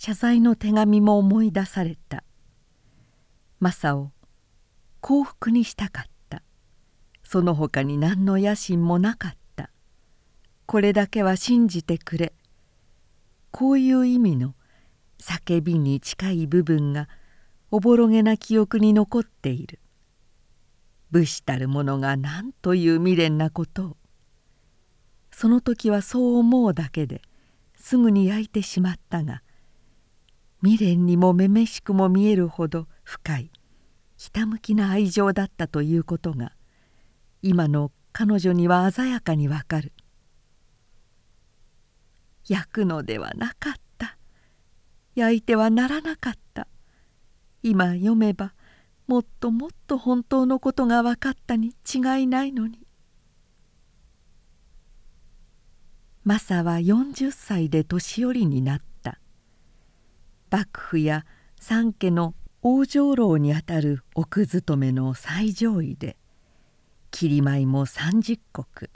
[0.00, 2.22] 謝罪の手紙も思い出された。
[3.58, 4.12] マサを
[5.00, 6.44] 幸福にしたかった。
[7.24, 9.70] その他に何の野心もなかった。
[10.66, 12.32] これだけは信じてくれ。
[13.50, 14.54] こういう意味の
[15.20, 17.08] 叫びに近い部分が
[17.72, 19.80] おぼろげな記憶に残っている。
[21.10, 23.96] 武士たる者が何という未練なことを。
[25.32, 27.20] その時はそう思うだけで
[27.74, 29.42] すぐに焼いてしまったが
[30.62, 33.50] 未練にもめめしくも見えるほど深い
[34.16, 36.52] ひたむきな愛情だったということが
[37.42, 39.92] 今の彼女には鮮やかにわかる。
[42.48, 44.18] 焼くのではなかった。
[45.14, 46.66] 焼いてはならなかった。
[47.62, 48.54] 今読めば
[49.06, 52.80] もっともっと本当のことが分かったに違いないのに。
[56.24, 58.97] マサは40歳で年寄りになった。
[60.50, 61.24] 幕府や
[61.60, 66.16] 三家の往生楼にあたる奥勤めの最上位で
[67.10, 68.90] 切米も30石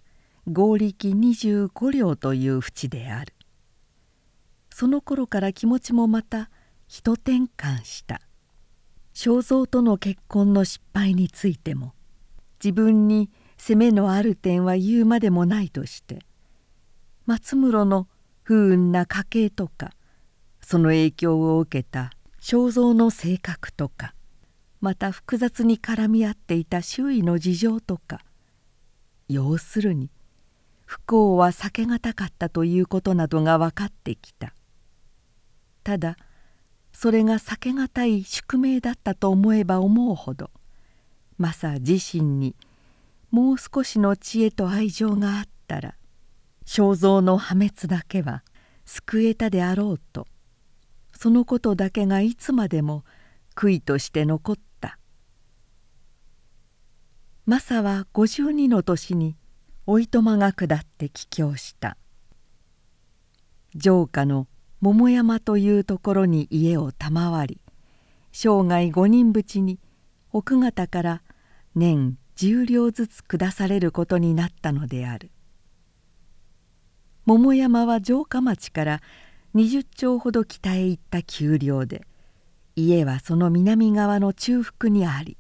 [0.46, 3.34] 合力25両という淵である。
[4.70, 6.50] その頃から気持ちもまた
[6.88, 8.20] 一転換した。
[9.14, 11.92] 正蔵との結婚の失敗についても
[12.62, 16.20] 自分に責めのある点は言うまでもないとして
[17.26, 18.08] 松室の
[18.42, 19.90] 不運な家系とか
[20.62, 24.14] その影響を受けた正蔵の性格とか
[24.80, 28.20] また複雑に絡み合っていた周囲の事情とか
[29.28, 30.10] 要するに
[30.86, 34.54] 不幸は避けがたかったということなどが分かってきた。
[35.84, 36.16] ただ
[36.92, 40.50] それが避けがたい宿命だったと思えば思うほど
[41.38, 42.54] マサ自身に
[43.30, 45.94] もう少しの知恵と愛情があったら
[46.64, 48.44] 正蔵の破滅だけは
[48.84, 50.26] 救えたであろうと
[51.22, 53.04] そのことだけがいつまでも
[53.54, 54.98] 悔いとして残った。
[57.46, 59.36] マサは52の年に
[59.86, 61.96] おいとまが下って帰郷した。
[63.80, 64.48] 城下の
[64.80, 67.60] 桃山というところに家を賜り
[68.32, 69.78] 生涯五人淵に
[70.32, 71.22] 奥方から
[71.76, 75.30] 年10両ずつ下されることになったのである。
[77.26, 79.00] 桃山は城下町から
[79.54, 82.06] 20丁ほど北へ行った丘陵で
[82.74, 85.36] 家はその南側の中腹にあり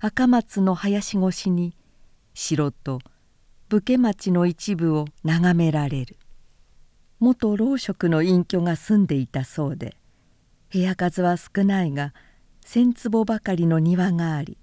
[0.00, 1.76] 赤松の林越しに
[2.34, 3.00] 城と
[3.68, 6.16] 武家町の一部を眺められる。
[7.20, 9.94] 元老職の隠居が住んでいたそうで
[10.72, 12.12] 部屋数は少ないが
[12.64, 14.58] 1,000坪ばかりの庭があり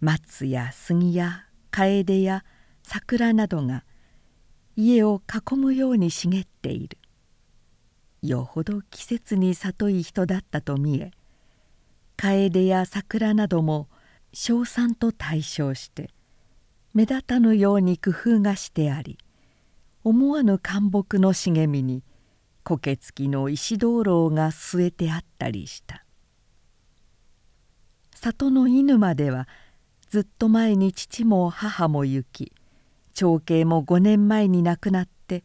[0.00, 2.44] 松や杉や楓や
[2.84, 3.82] 桜などが
[4.76, 6.98] 家を囲むように茂っている。
[8.22, 11.12] よほど季節に里い人だったと見え
[12.16, 13.88] 楓や桜なども
[14.32, 16.10] 称賛と対称して
[16.94, 19.18] 目立たぬように工夫がしてあり
[20.04, 22.02] 思わぬ干木の茂みに
[22.64, 26.04] 苔付きの石灯籠が据えてあったりした。
[28.14, 29.46] 里の犬までは
[30.10, 32.52] ずっと前に父も母も行き
[33.14, 35.44] 長兄も5年前に亡くなって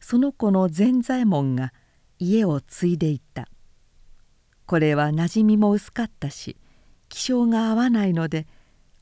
[0.00, 1.72] その子の善左衛門が
[2.20, 3.48] 家を継いでいた。
[4.66, 6.56] これは馴染みも薄かったし
[7.08, 8.46] 気性が合わないので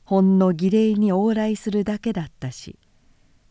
[0.03, 2.79] ほんの儀礼に往来するだけだったし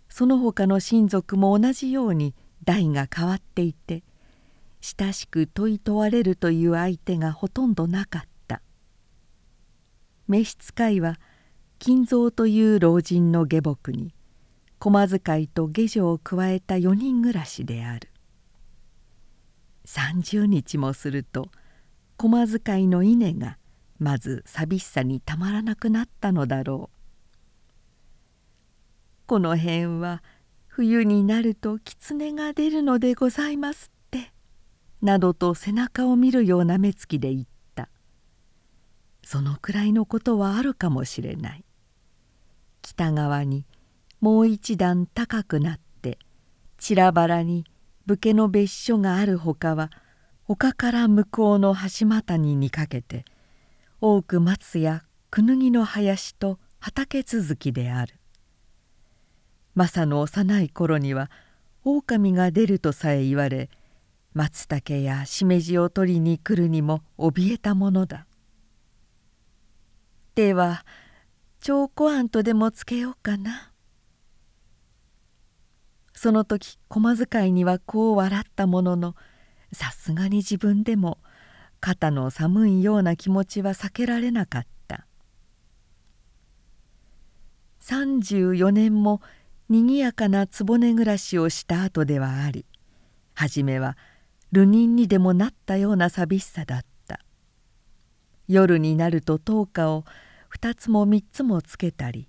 [0.09, 4.03] その他の親族も同じように代が変わっていて
[4.81, 8.63] 親しく問い問われるという相手がほとんどなかった。
[10.27, 11.21] 召使いは
[11.79, 14.13] 金蔵という老人の下僕に
[14.81, 18.09] 駒使いと下女を加えた4人暮らしである。
[19.89, 21.51] 30日もすると
[22.19, 23.57] 駒使いの稲が
[23.99, 26.99] まず寂しさにたまらなくなったのだろう。
[29.27, 30.23] この辺は
[30.67, 34.33] 冬になると狐が出るのでございますって」
[35.01, 37.89] などと背中を見るような目つきで言った。
[39.25, 41.65] そのくらいのことはあるかもしれない。
[42.83, 43.65] 北側に
[44.21, 46.19] もう一段高くなって
[46.77, 47.65] 散らばらに
[48.09, 49.91] 武家の別所があるほかは
[50.47, 53.27] 丘から向こうの橋股ににかけて
[54.01, 58.15] 多く松やクヌギの林と畑続きである。
[59.75, 61.31] 正の幼い頃には
[61.85, 63.69] 狼が出るとさえ言われ
[64.33, 68.27] 松茸やしめじを取りに来るにも怯えたものだ。
[70.35, 70.87] では
[71.61, 73.68] 長子庵とでもつけようかな。
[76.19, 79.15] その時駒使いにはこう笑ったものの
[79.73, 81.19] さすがに自分でも
[81.79, 85.07] 肩の寒いような気持ちは避けられなかった。
[87.83, 89.23] 34年も
[89.69, 92.67] にぎやかな局暮らしをした後ではあり
[93.35, 93.97] 初めは
[94.51, 97.21] 流人にでもなったような寂しさだった。
[98.49, 100.05] 夜になると灯火を
[100.53, 102.29] 2つも3つもつけたり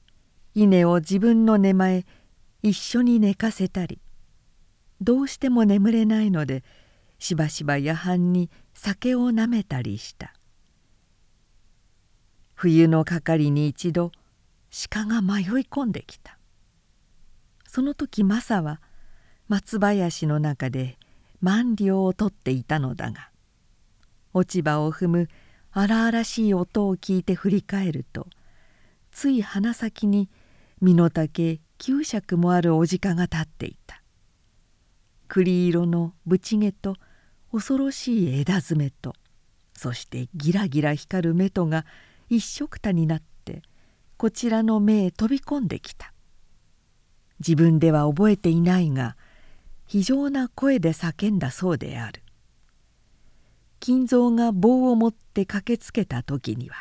[0.53, 2.05] 稲を自分の寝前
[2.61, 3.99] 一緒に寝かせたり
[5.01, 6.63] どうしても眠れないので
[7.19, 10.33] しばしば夜半に酒をなめたりした。
[12.55, 14.11] 冬の係に一度
[14.91, 16.37] 鹿が迷い込んできた。
[17.67, 18.81] その時マサは
[19.47, 20.97] 松林の中で
[21.41, 23.29] 万両を取っていたのだが
[24.33, 25.29] 落ち葉を踏む
[25.71, 28.27] 荒々しい音を聞いて振り返ると
[29.11, 30.29] つい鼻先に
[30.81, 34.03] 身の丈九尺もあるおじかが立っていた。
[35.29, 36.95] 栗色のぶち毛と
[37.51, 39.13] 恐ろしい枝詰めと
[39.73, 41.85] そしてギラギラ光る目とが
[42.29, 43.61] 一緒くたになって
[44.17, 46.13] こちらの目へ飛び込んできた。
[47.39, 49.15] 自分では覚えていないが
[49.87, 52.21] 非常な声で叫んだそうである。
[53.79, 56.75] 金蔵が棒を持って駆けつけた時には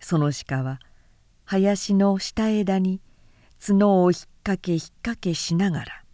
[0.00, 0.80] その鹿は
[1.44, 3.00] 林の下枝に
[3.58, 6.04] 角を引っ掛け引っ掛けしながら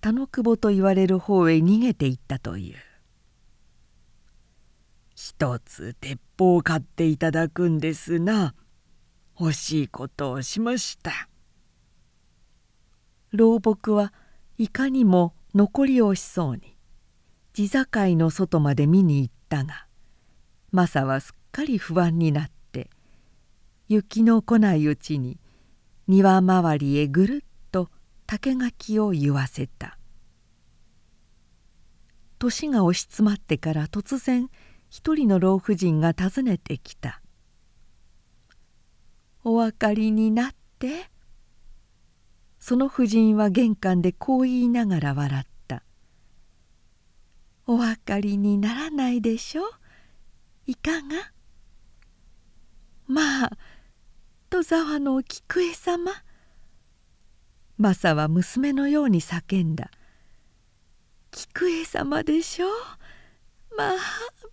[0.00, 2.76] 田之久保と言われる方へ逃げていったという
[5.14, 8.54] 「一つ鉄砲を買っていただくんですな。
[9.38, 11.28] 欲しいことをしました」
[13.32, 14.12] 老木は
[14.58, 16.76] いかにも残りをしそうに
[17.54, 19.86] 地境の外まで見に行ったが
[20.72, 22.90] マサはすっかり不安になって
[23.88, 25.38] 雪の来ないうちに
[26.10, 27.88] 庭周りへぐるっと
[28.26, 29.96] 竹垣を言わせた。
[32.40, 34.50] 年が押し詰まってから突然
[34.88, 37.22] 一人の老婦人が訪ねてきた
[39.44, 41.08] 「お分かりになって」
[42.58, 45.84] その婦人は玄関でこう言いながら笑った
[47.68, 49.62] 「お分かりにならないでしょ？
[50.66, 51.32] いかが?」
[53.06, 53.58] まあ
[54.50, 56.10] 戸沢の菊江様
[57.78, 59.92] マサは娘のように叫んだ
[61.30, 62.66] 「菊江様でしょ
[63.76, 63.96] まあ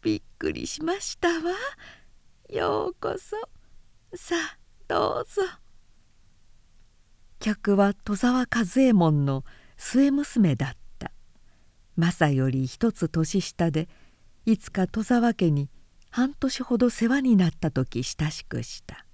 [0.03, 1.55] びっくりしましたわ。
[2.47, 3.37] ようこそ。
[4.15, 5.41] さあどうぞ」。
[7.39, 9.43] 客は戸沢和右衛門の
[9.77, 11.11] 末娘だった。
[11.97, 13.89] 正より一つ年下で
[14.45, 15.71] いつか戸沢家に
[16.11, 19.06] 半年ほど世話になった時親しくした。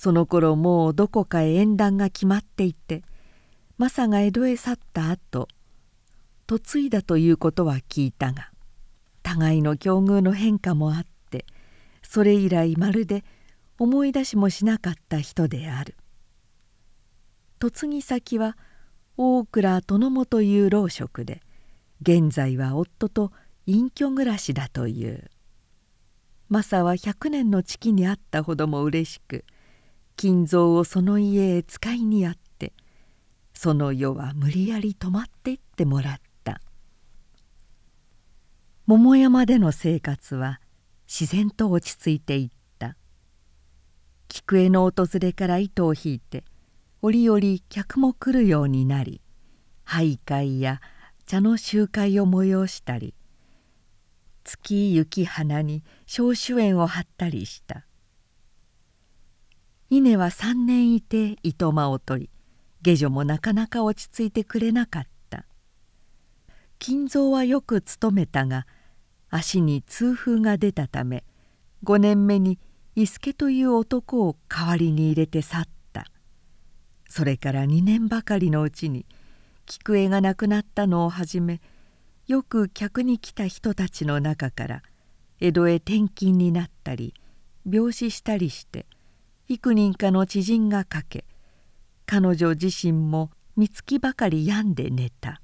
[0.00, 3.02] その頃もうどこかへ縁談が決まっていて
[3.76, 5.46] マサが江戸へ去った後
[6.48, 8.48] 嫁いだということは聞いたが
[9.22, 11.44] 互いの境遇の変化もあって
[12.02, 13.24] それ以来まるで
[13.78, 15.96] 思い出しもしなかった人である。
[17.62, 18.56] 嫁ぎ先は
[19.18, 21.42] 大倉殿もという老職で
[22.00, 23.32] 現在は夫と
[23.66, 25.30] 隠居暮らしだという。
[26.48, 29.44] マサは100年の月にあったほどもうれしく
[30.20, 32.74] 金蔵をその家へ使いにあって
[33.54, 36.60] その世は無理やり泊まっていってもらった。
[38.84, 40.60] 桃山での生活は
[41.08, 42.96] 自然と落ち着いていった。
[44.28, 46.44] 菊江の訪れから糸を引いて
[47.00, 47.40] 折々
[47.70, 49.22] 客も来るようになり
[49.86, 50.82] 徘徊や
[51.24, 53.14] 茶の集会を催したり
[54.44, 57.86] 月雪花に小主演を張ったりした。
[59.92, 62.30] 稲は3年いて糸間を取り
[62.80, 65.44] 下女もなかなか落ち着いてくれなかった。
[66.78, 68.68] 金蔵はよく勤めたが
[69.28, 71.24] 足に痛風が出たため
[71.84, 72.60] 5年目に
[72.94, 76.06] 伊助という男を代わりに入れて去った。
[77.08, 79.04] それから2年ばかりのうちに
[79.66, 81.60] 菊江が亡くなったのをはじめ
[82.28, 84.82] よく客に来た人たちの中から
[85.40, 87.12] 江戸へ転勤になったり
[87.68, 88.86] 病死したりして
[89.52, 91.24] 幾人かの知人がかけ
[92.06, 95.42] 彼女自身も三月ばかり病んで寝た。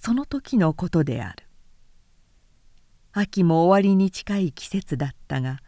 [0.00, 1.48] その時のことである。
[3.10, 5.58] 秋も終わりに近い季節だったが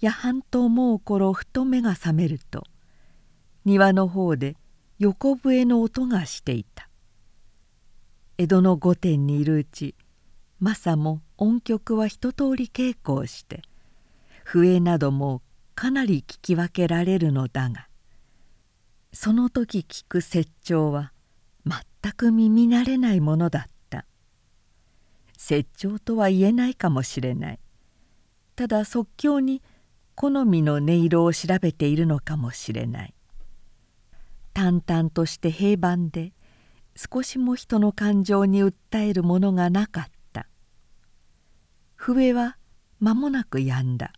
[0.00, 2.64] 夜半と思う頃ふと目が覚めると
[3.64, 4.56] 庭の方で
[4.98, 6.88] 横笛の音がしていた。
[8.36, 9.94] 江戸の御殿にいるうち
[10.58, 13.62] マサも音曲は一通り稽古をして
[14.44, 15.40] 笛なども
[15.74, 17.88] かなり聞き分けられるのだが
[19.12, 21.12] その時聞く説調は
[21.66, 24.06] 全く耳慣れないものだった。
[25.36, 27.60] 説調とは言えないかもしれない。
[28.56, 29.62] ただ即興に
[30.14, 33.14] 好みの音色を調べているのかもしれない。
[34.54, 36.32] 淡々として平板で
[36.96, 38.74] 少しも人の感情に訴
[39.08, 40.46] えるものがなかった。
[41.96, 42.56] 笛は
[42.98, 44.12] 間もなく止んだ。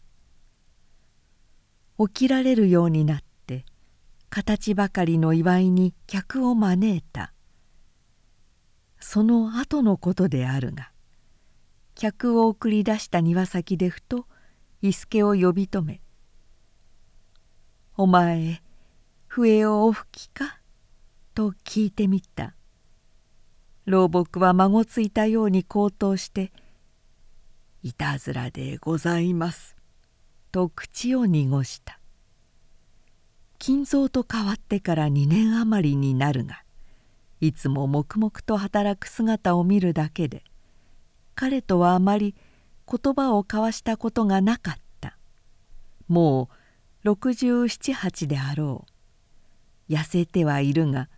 [1.99, 3.65] 起きられるようになって
[4.29, 7.33] 形ばかりの祝いに客を招いた。
[8.99, 10.91] その後のことであるが
[11.95, 14.27] 客を送り出した庭先でふと
[14.81, 16.01] 伊助を呼び止め
[17.97, 18.63] 「お前
[19.27, 20.59] 笛をお吹きか?」
[21.35, 22.55] と聞いてみた。
[23.87, 26.53] 老木は孫ついたように高騰して
[27.83, 29.74] 「いたずらでございます」
[30.55, 31.99] と口を濁した。
[33.59, 36.63] 金蔵と変わってから2年余りになるが
[37.41, 40.45] いつも黙々と働く姿を見るだけで
[41.35, 42.37] 彼とはあまり
[42.89, 45.19] 言葉を交わしたことがなかった。
[46.07, 46.49] も
[47.03, 48.85] う678であろ
[49.89, 49.93] う。
[49.93, 51.09] 痩せてはいるが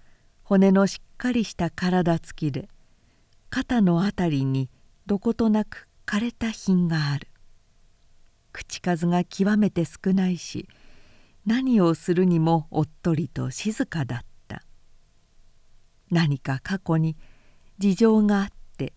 [0.44, 2.70] 骨のしっかりした体つきで
[3.50, 4.70] 肩の辺りに
[5.04, 7.28] どことなく枯れた品がある。
[8.56, 10.66] 口数が極めて少ないし
[11.44, 14.62] 何をするにもおっとりと静かだった。
[16.10, 17.18] 何か過去に
[17.78, 18.48] 事情があっ
[18.78, 18.94] て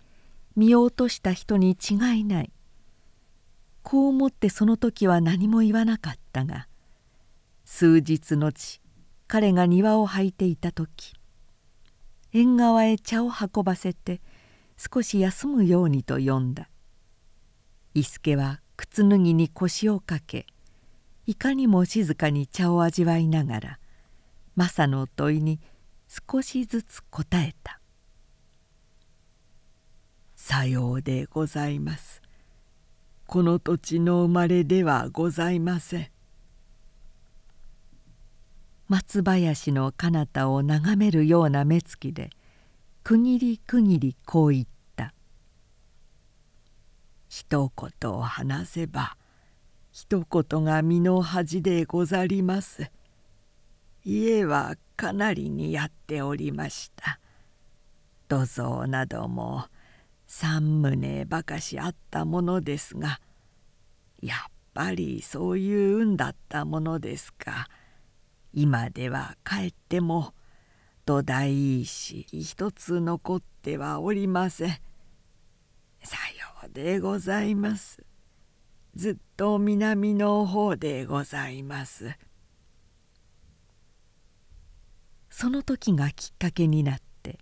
[0.56, 2.52] 見落とした人に違いない。
[3.84, 6.68] こう思ってその時は何も言わなかったが
[7.66, 8.80] 数日後
[9.28, 11.14] 彼が庭を履いていた時
[12.32, 14.22] 縁側へ茶を運ばせて
[14.78, 16.70] 少し休むようにと呼んだ。
[17.94, 20.48] 伊助は靴脱ぎに腰をかけ
[21.26, 23.80] いかにも静かに茶を味わいながら
[24.56, 25.60] マサの問いに
[26.08, 27.82] 少しずつ答えた
[30.38, 32.22] 「さようでございます。
[33.28, 36.08] この土地の生まれではございません」
[38.88, 42.30] 松林の彼方を眺めるような目つきで
[43.04, 44.70] 区切り区切りこう言った
[47.30, 47.72] 「一
[48.02, 49.16] 言を話せば
[49.92, 52.92] 一言が身の恥でござります」
[54.04, 57.20] 家はかなりにやっておりました。
[58.28, 59.66] 土蔵なども
[60.28, 63.20] 三棟ばかしあったものですが
[64.22, 67.68] やっぱりそういう運だったものですか。
[68.54, 70.34] 今では帰っても
[71.06, 74.80] 土台石一つ残ってはおりません。
[76.04, 76.18] さ
[76.64, 78.04] ようでございます。
[78.96, 82.18] ずっと南の方でございます」
[85.30, 87.40] その時がきっかけになって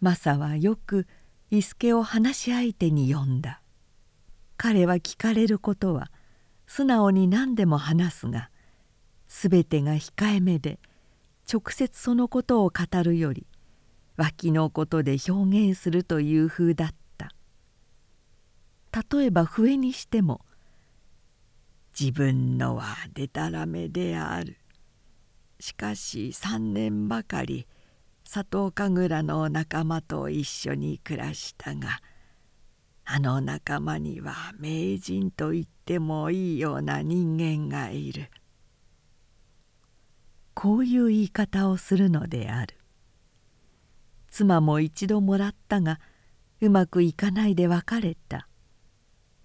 [0.00, 1.06] マサはよく
[1.50, 3.62] 伊助を話し相手に呼んだ。
[4.56, 6.10] 彼は聞かれることは
[6.66, 8.50] 素直に何でも話すが
[9.28, 10.80] 全てが控えめで
[11.52, 13.46] 直接そのことを語るより
[14.16, 17.05] 脇のことで表現するという風だった。
[18.96, 20.40] 例えば笛にしても
[21.98, 24.56] 「自分のはでたらめである」
[25.60, 27.66] しかし3年ばかり
[28.24, 32.00] 佐藤神楽の仲間と一緒に暮らしたが
[33.04, 38.30] あの仲間には名人と言ってもいいような人間がいる。
[40.54, 42.76] こういう言い方をするのである。
[44.28, 46.00] 妻も一度もらったが
[46.60, 48.48] うまくいかないで別れた。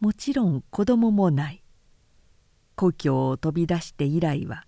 [0.02, 1.64] もちろん子供もない。
[2.76, 4.66] 故郷を飛び出して以来は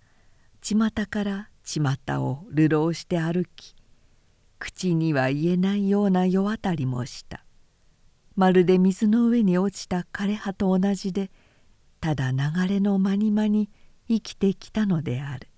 [0.62, 3.74] 巷から巷を流浪して歩き
[4.60, 7.44] 口には言えないような世渡りもした。
[8.36, 11.32] まるで水の上に落ちた枯葉と同じで
[12.00, 13.68] ただ流れのまにまに
[14.06, 15.48] 生きてきたのである。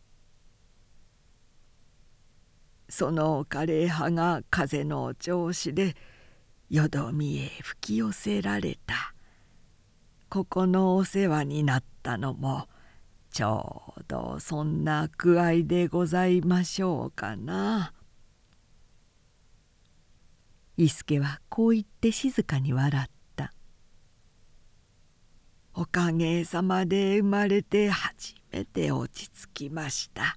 [2.88, 5.94] その枯葉が風の調子で
[6.70, 9.15] 淀みへ吹き寄せられた。
[10.28, 12.68] ここのお世話になったのも
[13.30, 17.92] ちょうどそんな具合でございましょうかな。
[20.76, 23.52] 伊助はこう言って静かに笑った
[25.72, 30.36] 「おかげさまで生まれて初めて落ち着きました」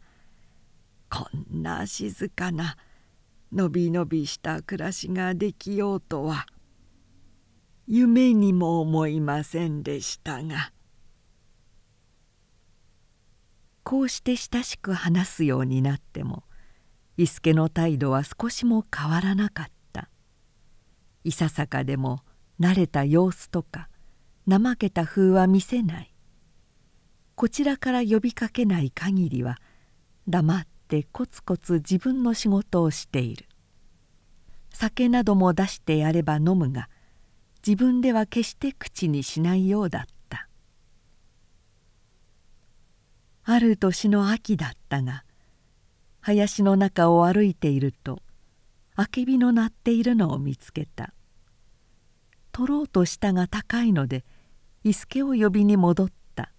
[1.12, 2.78] こんな静かな
[3.52, 6.46] のびのびした暮らしができようとは。
[7.92, 10.72] 夢にも思いませんでしたが。
[13.84, 16.44] こうして親しく話すようになっても
[17.18, 20.08] 伊助の態度は少しも変わらなかった。
[21.24, 22.20] いささかでも
[22.60, 23.90] 慣れた様子とか
[24.48, 26.14] 怠けた風は見せない。
[27.34, 29.58] こちらから呼びかけない限りは
[30.28, 33.48] 黙ってコツコツ自分の仕事をしている。
[34.72, 36.88] 酒なども出してやれば飲むが
[37.66, 40.48] 自分では決して口にしないようだった。
[43.44, 45.24] ある年の秋だったが
[46.22, 48.22] 林の中を歩いていると
[48.96, 51.14] あけびの鳴っているのを見つけた。
[52.52, 54.24] 取ろうとしたが高いので
[54.84, 56.52] 伊助を呼びに戻った。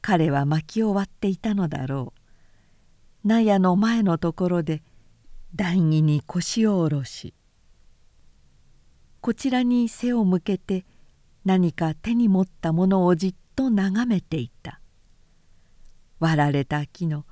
[0.00, 2.12] 彼は薪を割っていたのだろ
[3.24, 3.28] う。
[3.28, 4.82] 納屋の前のところで
[5.54, 7.34] 台木に腰を下ろし
[9.22, 10.84] こちらに背を向けて
[11.44, 14.80] 何か手に持ったものをじっと眺めていた。
[16.18, 17.24] 割られた木の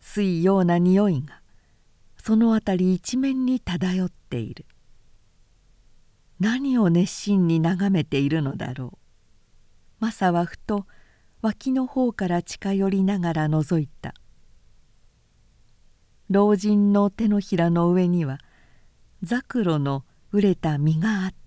[0.00, 1.42] 水ような匂いが
[2.16, 4.64] その辺り一面に漂っている。
[6.40, 8.98] 何を熱心に眺めているのだろう。
[10.00, 10.86] マサはふと
[11.42, 14.14] 脇の方から近寄りながら覗いた。
[16.30, 18.38] 老人の手のひらの上には
[19.22, 21.46] ザクロの熟れた実があった。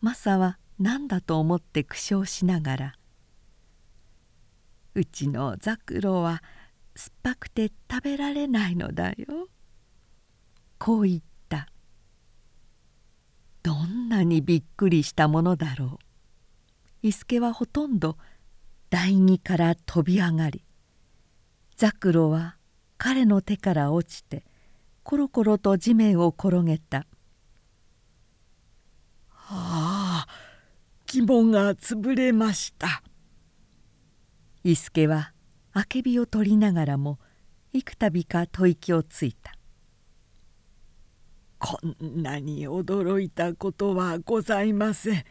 [0.00, 2.94] マサは何だと思って苦笑しながら
[4.94, 6.42] うちのザクロは
[6.96, 9.48] 酸っぱくて食べられないのだよ」
[10.78, 11.68] こう言った
[13.62, 15.98] どんなにびっくりしたものだろ
[17.04, 18.16] う伊助はほとんど
[18.88, 20.64] 台木から飛び上がり
[21.76, 22.56] ザクロは
[22.96, 24.44] 彼の手から落ちて
[25.02, 27.06] コロコロと地面を転げた
[29.32, 30.28] 「ああ
[31.06, 33.02] 肝が潰れました」
[34.62, 35.32] 伊助は
[35.72, 37.18] あけびを取りながらも
[37.72, 39.54] 幾度か吐息をついた
[41.58, 45.24] 「こんなに驚いたことはございません。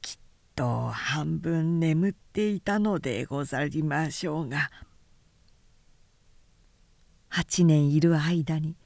[0.00, 0.18] きっ
[0.54, 4.70] と半分眠っていたのでござりましょうが」
[7.34, 8.76] 8年いる間に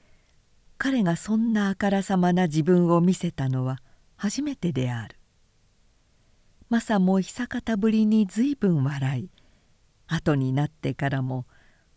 [0.78, 3.80] 彼がそんなあからさまな自分を見せたのは
[4.16, 5.18] 初めてである。
[6.70, 9.30] マサも久方ぶりに随分笑い
[10.06, 11.46] 後になってからも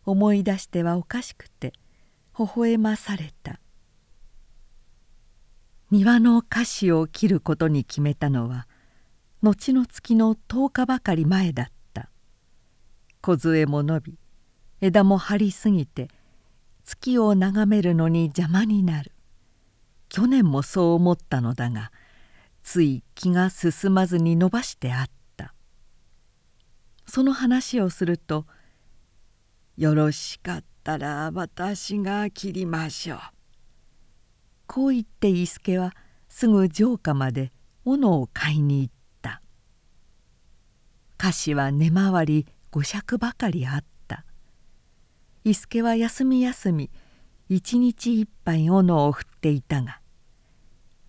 [0.06, 1.74] 思い出してはおかしくて
[2.40, 3.60] 微笑まされた
[5.90, 8.66] 庭の菓子を切ることに決めたのは
[9.42, 12.10] 後の月の10日ばかり前だった
[13.22, 14.18] 梢も伸び
[14.80, 16.08] 枝も張りすぎて
[16.92, 19.14] 月を眺めるのに邪魔になる。
[20.10, 21.90] 去年もそう思ったのだが
[22.64, 25.06] つい気が進まずに伸ばしてあっ
[25.38, 25.54] た。
[27.06, 28.46] その話をすると
[29.78, 33.20] 「よろしかったら私が切りましょう」
[34.68, 35.94] こう言って伊助は
[36.28, 37.54] すぐ城下まで
[37.86, 39.42] 斧を買いに行った。
[41.18, 43.91] 菓子は根回り五尺ばかりあった。
[45.44, 46.92] 伊助は休み休み
[47.50, 50.00] 一日一杯斧を振っていたが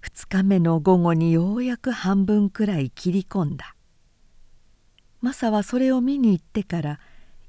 [0.03, 3.77] 2日目の午後にようやく半分くらい切り込んだ。
[5.21, 7.01] マサはそれを見に行ってから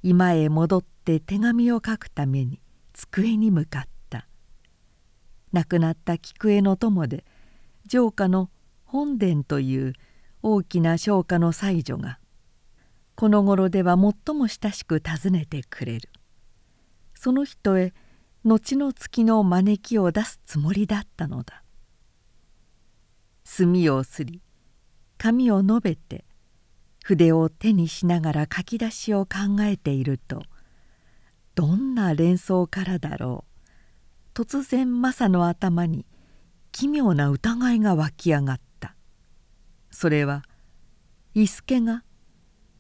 [0.04, 2.60] 居間へ戻って手紙を書くために
[2.92, 4.28] 机に向かった。
[5.54, 7.24] 亡くなった菊江の友で
[7.90, 8.50] 城下の
[8.86, 9.94] 本殿という
[10.44, 12.20] 大きな商家の妻女が
[13.16, 16.10] この頃では最も親しく訪ねてくれる。
[17.24, 17.94] その人へ
[18.44, 21.64] 後の月の招きを出すつもりだったのだ。
[23.46, 24.42] 墨をすり
[25.18, 26.26] 紙を述べて
[27.02, 30.44] 筆を手にしながら書き出しを考えていると
[31.56, 33.46] どんな連想からだろ
[34.36, 34.38] う。
[34.38, 36.06] 突然マサの頭に
[36.74, 38.98] 奇妙な疑いが湧き上がった。
[39.92, 40.44] それは
[41.34, 42.04] 伊助が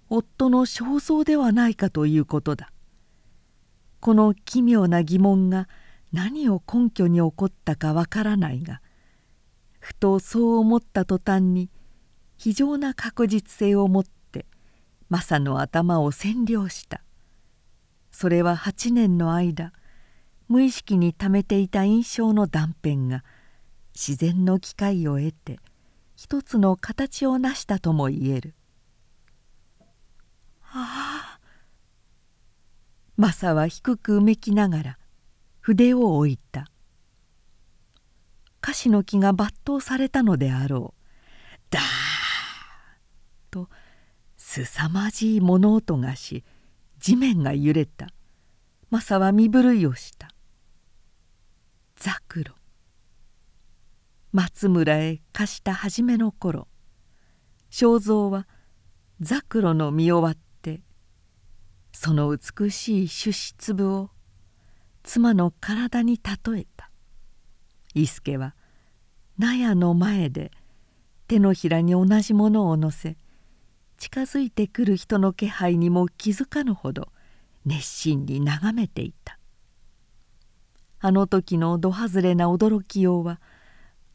[0.09, 2.72] 夫の肖像ではないかということだ。
[4.04, 5.70] この奇妙な疑問が
[6.12, 8.82] 何を根拠に起こったかわからないが
[9.80, 11.70] ふとそう思った途端に
[12.36, 14.45] 非常な確実性を持って
[15.08, 17.01] マサの頭を占領した
[18.12, 19.72] それは8年の間
[20.49, 23.24] 無意識にためていた印象の断片が
[23.95, 25.60] 自然の機会を得て
[26.18, 28.54] 一つの形を成したとも言える。
[30.74, 31.32] ああ
[33.16, 34.97] マサは低くうめきながら
[35.59, 36.68] 筆を置いた。
[38.61, 41.01] 樫の木が抜刀されたのであろう。
[41.70, 41.84] ダー
[43.51, 43.70] と
[44.38, 46.43] すさまじい物音がし
[46.99, 48.07] 地面が揺れた。
[48.89, 50.30] マサは身震いをした。
[51.95, 52.53] ザクロ。
[54.32, 56.68] 松村へ貸した初めの頃
[57.70, 58.47] 正蔵は
[59.20, 60.42] ザクロの見終わって
[61.93, 64.09] その美しい種子粒を
[65.03, 66.89] 妻の体に例えた。
[67.93, 68.55] 伊助は
[69.37, 70.51] 納屋の前で
[71.27, 73.15] 手のひらに同じものを乗せ
[73.97, 77.09] 近づいてくる人の気配にも気づかぬほど
[77.65, 79.39] 熱心に眺めていた。
[80.99, 83.39] あの時のど外れな驚きようは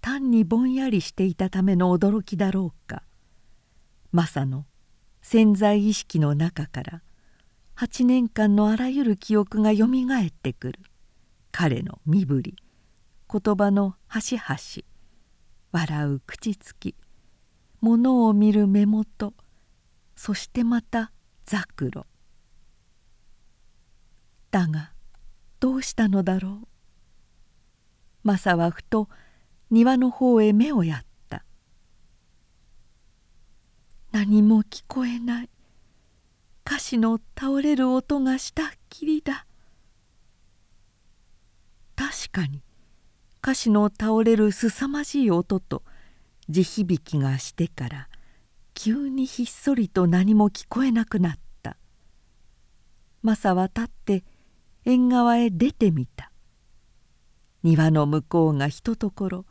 [0.01, 3.03] 単にぼんやりしていたための驚きだろうか。
[4.11, 4.67] マサの
[5.23, 7.03] 潜在意識の中から
[7.81, 10.81] 8年間のあらゆる記憶がよみがえってくる。
[11.53, 12.57] 彼の身振り
[13.33, 14.59] 言葉の端々
[15.71, 16.97] 笑う口つき
[17.81, 19.33] 物を見る目元
[20.17, 21.13] そしてまた
[21.47, 22.07] ザクロ
[24.51, 24.93] だが
[25.61, 26.69] どうしたのだろう。
[28.25, 29.09] マサはふと
[29.71, 31.45] 庭の方へ目をやった。
[34.11, 35.51] 何も聞こえない。
[36.71, 39.47] 歌詞の倒れる音がしたきりだ。
[41.97, 42.63] 確かに
[43.43, 45.83] 歌詞の倒れるすさまじい音と
[46.51, 48.09] 地響きがしてから
[48.75, 51.79] 急にひっそりと何も聞こえなくなった。
[53.23, 54.25] マサは立って
[54.85, 56.31] 縁側へ出てみた。
[57.63, 59.47] 庭の向こうがひとところ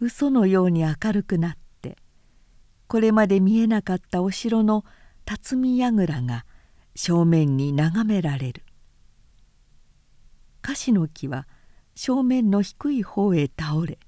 [0.00, 1.96] 嘘のように明るくなって
[2.88, 4.84] これまで見えなかったお城の
[5.24, 6.44] 辰巳櫓が
[7.00, 8.64] 正面に眺められる。
[10.62, 11.46] 樫の木は
[11.94, 14.00] 正面の低い方へ倒れ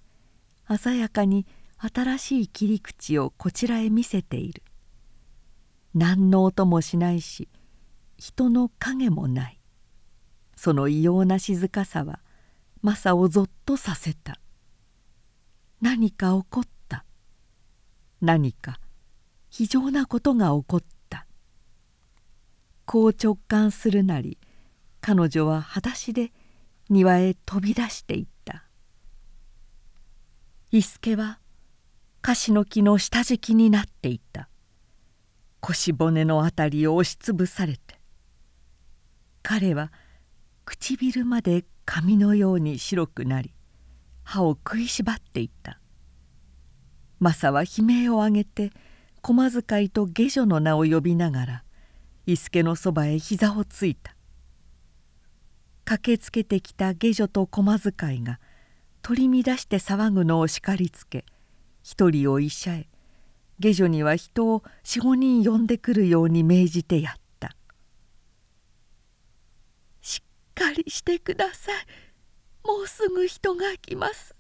[0.77, 1.47] 鮮やかに
[1.79, 4.65] 新しい切り口をこちらへ見せている。
[5.95, 7.49] 何の音もしないし
[8.19, 9.61] 人の影もない。
[10.57, 12.19] その異様な静かさは
[12.83, 14.41] マサをぞっとさせた。
[15.81, 17.05] 何か起こった。
[18.21, 18.81] 何か
[19.49, 21.00] 非常なことが起こった。
[22.91, 24.37] こう直感するなり
[25.01, 26.33] 彼女は裸足で
[26.89, 28.65] 庭へ飛び出していった。
[30.73, 31.39] 伊助は
[32.21, 34.49] 樫の木の下敷きになっていた。
[35.61, 38.01] 腰骨の辺りを押しつぶされて。
[39.45, 39.93] 彼は
[40.65, 43.55] 唇まで紙のように白くなり
[44.25, 45.79] 歯を食いしばっていた。
[47.21, 48.73] マサは悲鳴を上げて
[49.21, 51.65] 駒遣いと下女の名を呼びながら
[52.31, 54.15] 伊助のそばへ膝をついた。
[55.85, 58.39] 駆けつけてきた下女と駒遣いが
[59.03, 61.25] 取り乱して騒ぐのを叱りつけ
[61.83, 62.89] 一人を医者へ。
[63.59, 67.57] 下女には人を45人呼んでくるように命じてやった
[70.01, 71.87] 「しっかりしてください。
[72.65, 74.37] もうすぐ人が来ます。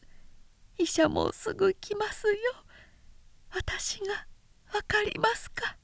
[0.79, 2.35] 医者もすぐ来ますよ。
[3.51, 4.29] 私が
[4.71, 5.77] 分かりますか?」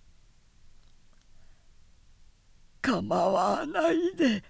[2.86, 4.44] 構わないで。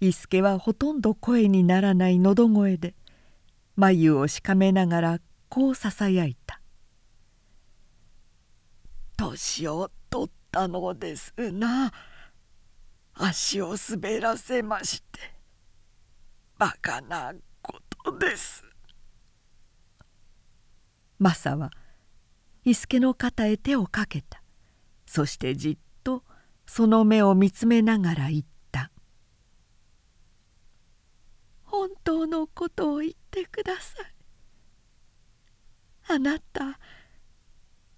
[0.00, 2.96] 伊助はほとんど声にならない喉声で
[3.76, 6.60] 眉をしかめながらこうささやいた
[9.16, 11.92] 「年を取ったのですな。
[13.14, 15.20] 足を滑らせまして
[16.58, 18.64] バカなことです」
[21.18, 21.70] マサは
[22.64, 24.42] 伊助の肩へ手をかけた。
[25.06, 25.78] そしてじっ
[26.66, 28.90] その目を見つめながら言った
[31.64, 34.14] 「本当のことを言ってください」
[36.08, 36.78] あなた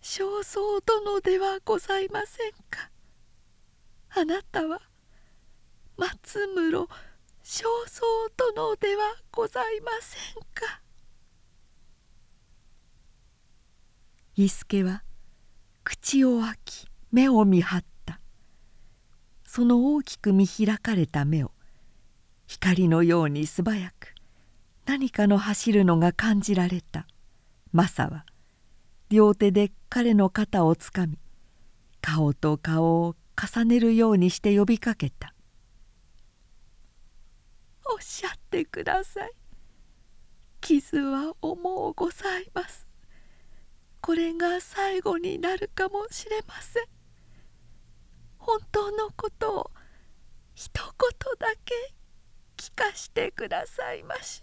[0.01, 2.91] 正蔵殿ではございませんか。
[4.11, 4.81] あなたは
[5.99, 6.89] 松室
[7.43, 10.81] 正蔵殿ではございませんか。
[14.37, 15.03] 伊助は
[15.85, 17.98] 口を開き目を見張った。
[19.49, 21.53] その大きく見開かれた目を
[22.47, 24.15] 光のように素早く
[24.85, 27.07] 何かの走るのが感じられた。
[27.73, 28.27] マサは
[29.09, 31.19] 両手で彼の肩をつかみ
[32.03, 35.35] 顔と顔を重ねるようにして呼びかけた
[37.91, 39.33] 「おっしゃってください。
[40.61, 42.87] 傷は重うございます。
[44.03, 46.98] これが最後になるかもしれません。
[48.49, 49.71] 本当のことを
[50.55, 50.89] 一言
[51.39, 51.75] だけ
[52.57, 54.41] 聞かしてくださいまし」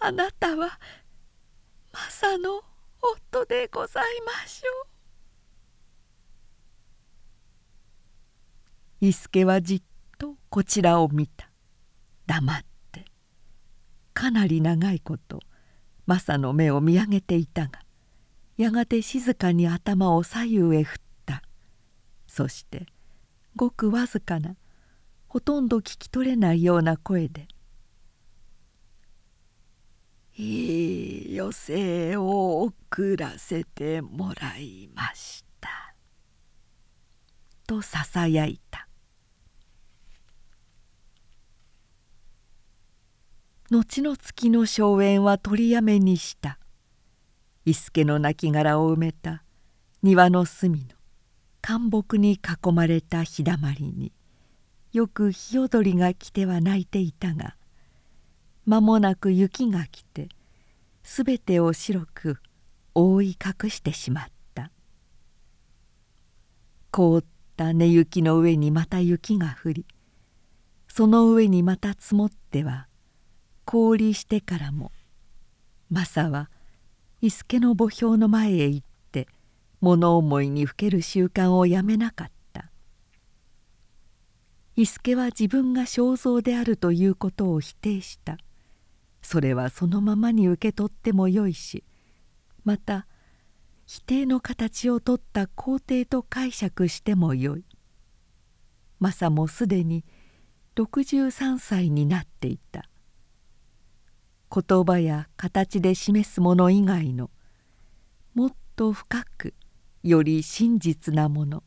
[0.00, 0.80] あなたは
[1.92, 2.64] マサの
[3.00, 4.88] 夫でございましょう。
[9.00, 9.82] 伊助はじっ
[10.18, 11.48] とこちらを見た。
[12.26, 13.04] 黙って。
[14.14, 15.38] かなり長いこと
[16.06, 17.80] マサの目を見上げていたが
[18.56, 21.07] やがて静かに頭を左右へ振った
[22.28, 22.86] そして
[23.56, 24.54] ごくわずかな
[25.26, 27.48] ほとんど聞き取れないような声で
[30.36, 35.94] いい余生を送らせてもらいました」
[37.66, 38.86] とささやいた。
[43.70, 46.58] 後の月の荘園は取りやめにした。
[47.66, 49.44] 伊助の亡骸を埋めた
[50.02, 50.97] 庭の隅の
[51.62, 54.12] 灌木に囲まれた日だまりに。
[54.92, 57.56] よくヒヨドリが来ては泣いていたが
[58.64, 60.28] 間もなく雪が来て
[61.02, 62.38] すべてを白く
[62.94, 64.38] 覆い隠してしまった。
[66.90, 67.24] 凍っ
[67.56, 69.86] た根雪の上にまた雪が降り
[70.88, 72.88] その上にまた積もっては
[73.64, 74.90] 氷してからも
[75.90, 76.50] マサは
[77.20, 78.87] 伊助の墓標の前へ行って
[79.80, 82.70] 物思いにふける習慣をやめなかった。
[84.76, 88.38] 伊助は自分が肖像であるということを否定した。
[89.22, 91.84] それはそのままに受け取ってもよいし
[92.64, 93.06] また
[93.86, 97.64] 否定の形をとった肯定と解釈してもよい。
[99.00, 100.04] マサもすでに
[100.76, 102.88] 63歳になっていた。
[104.54, 107.30] 言葉や形で示すもの以外の
[108.34, 109.54] もっと深く
[110.02, 111.62] より真実なもの。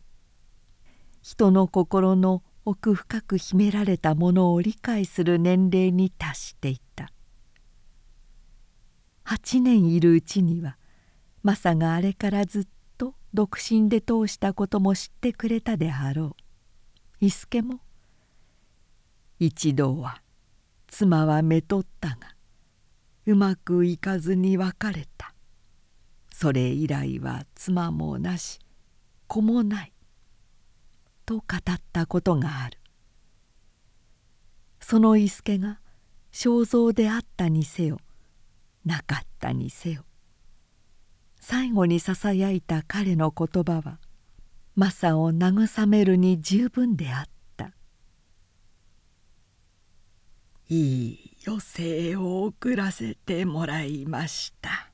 [1.21, 7.11] 人の心の奥深く秘められたものを理解する年齢に達していた。
[9.25, 10.77] 8年いるうちには
[11.43, 12.67] マサがあれからずっ
[12.97, 16.35] と独身で通したことも知ってくれたであろ
[17.21, 17.25] う。
[17.25, 17.79] 伊助も
[19.39, 20.21] 一度は
[20.87, 22.35] 妻はめとったが
[23.25, 25.10] うまくいかずに別れた。
[26.41, 28.57] それ以来は妻もなし
[29.27, 29.93] 子もない
[31.23, 32.79] と語ったことがある。
[34.79, 35.79] その伊助が
[36.31, 37.99] 肖像であったにせよ
[38.85, 40.03] なかったにせよ
[41.39, 43.99] 最後にささやいた彼の言葉は
[44.75, 47.71] マサを慰めるに十分であった。
[50.69, 54.90] いい余生を送らせてもらいました。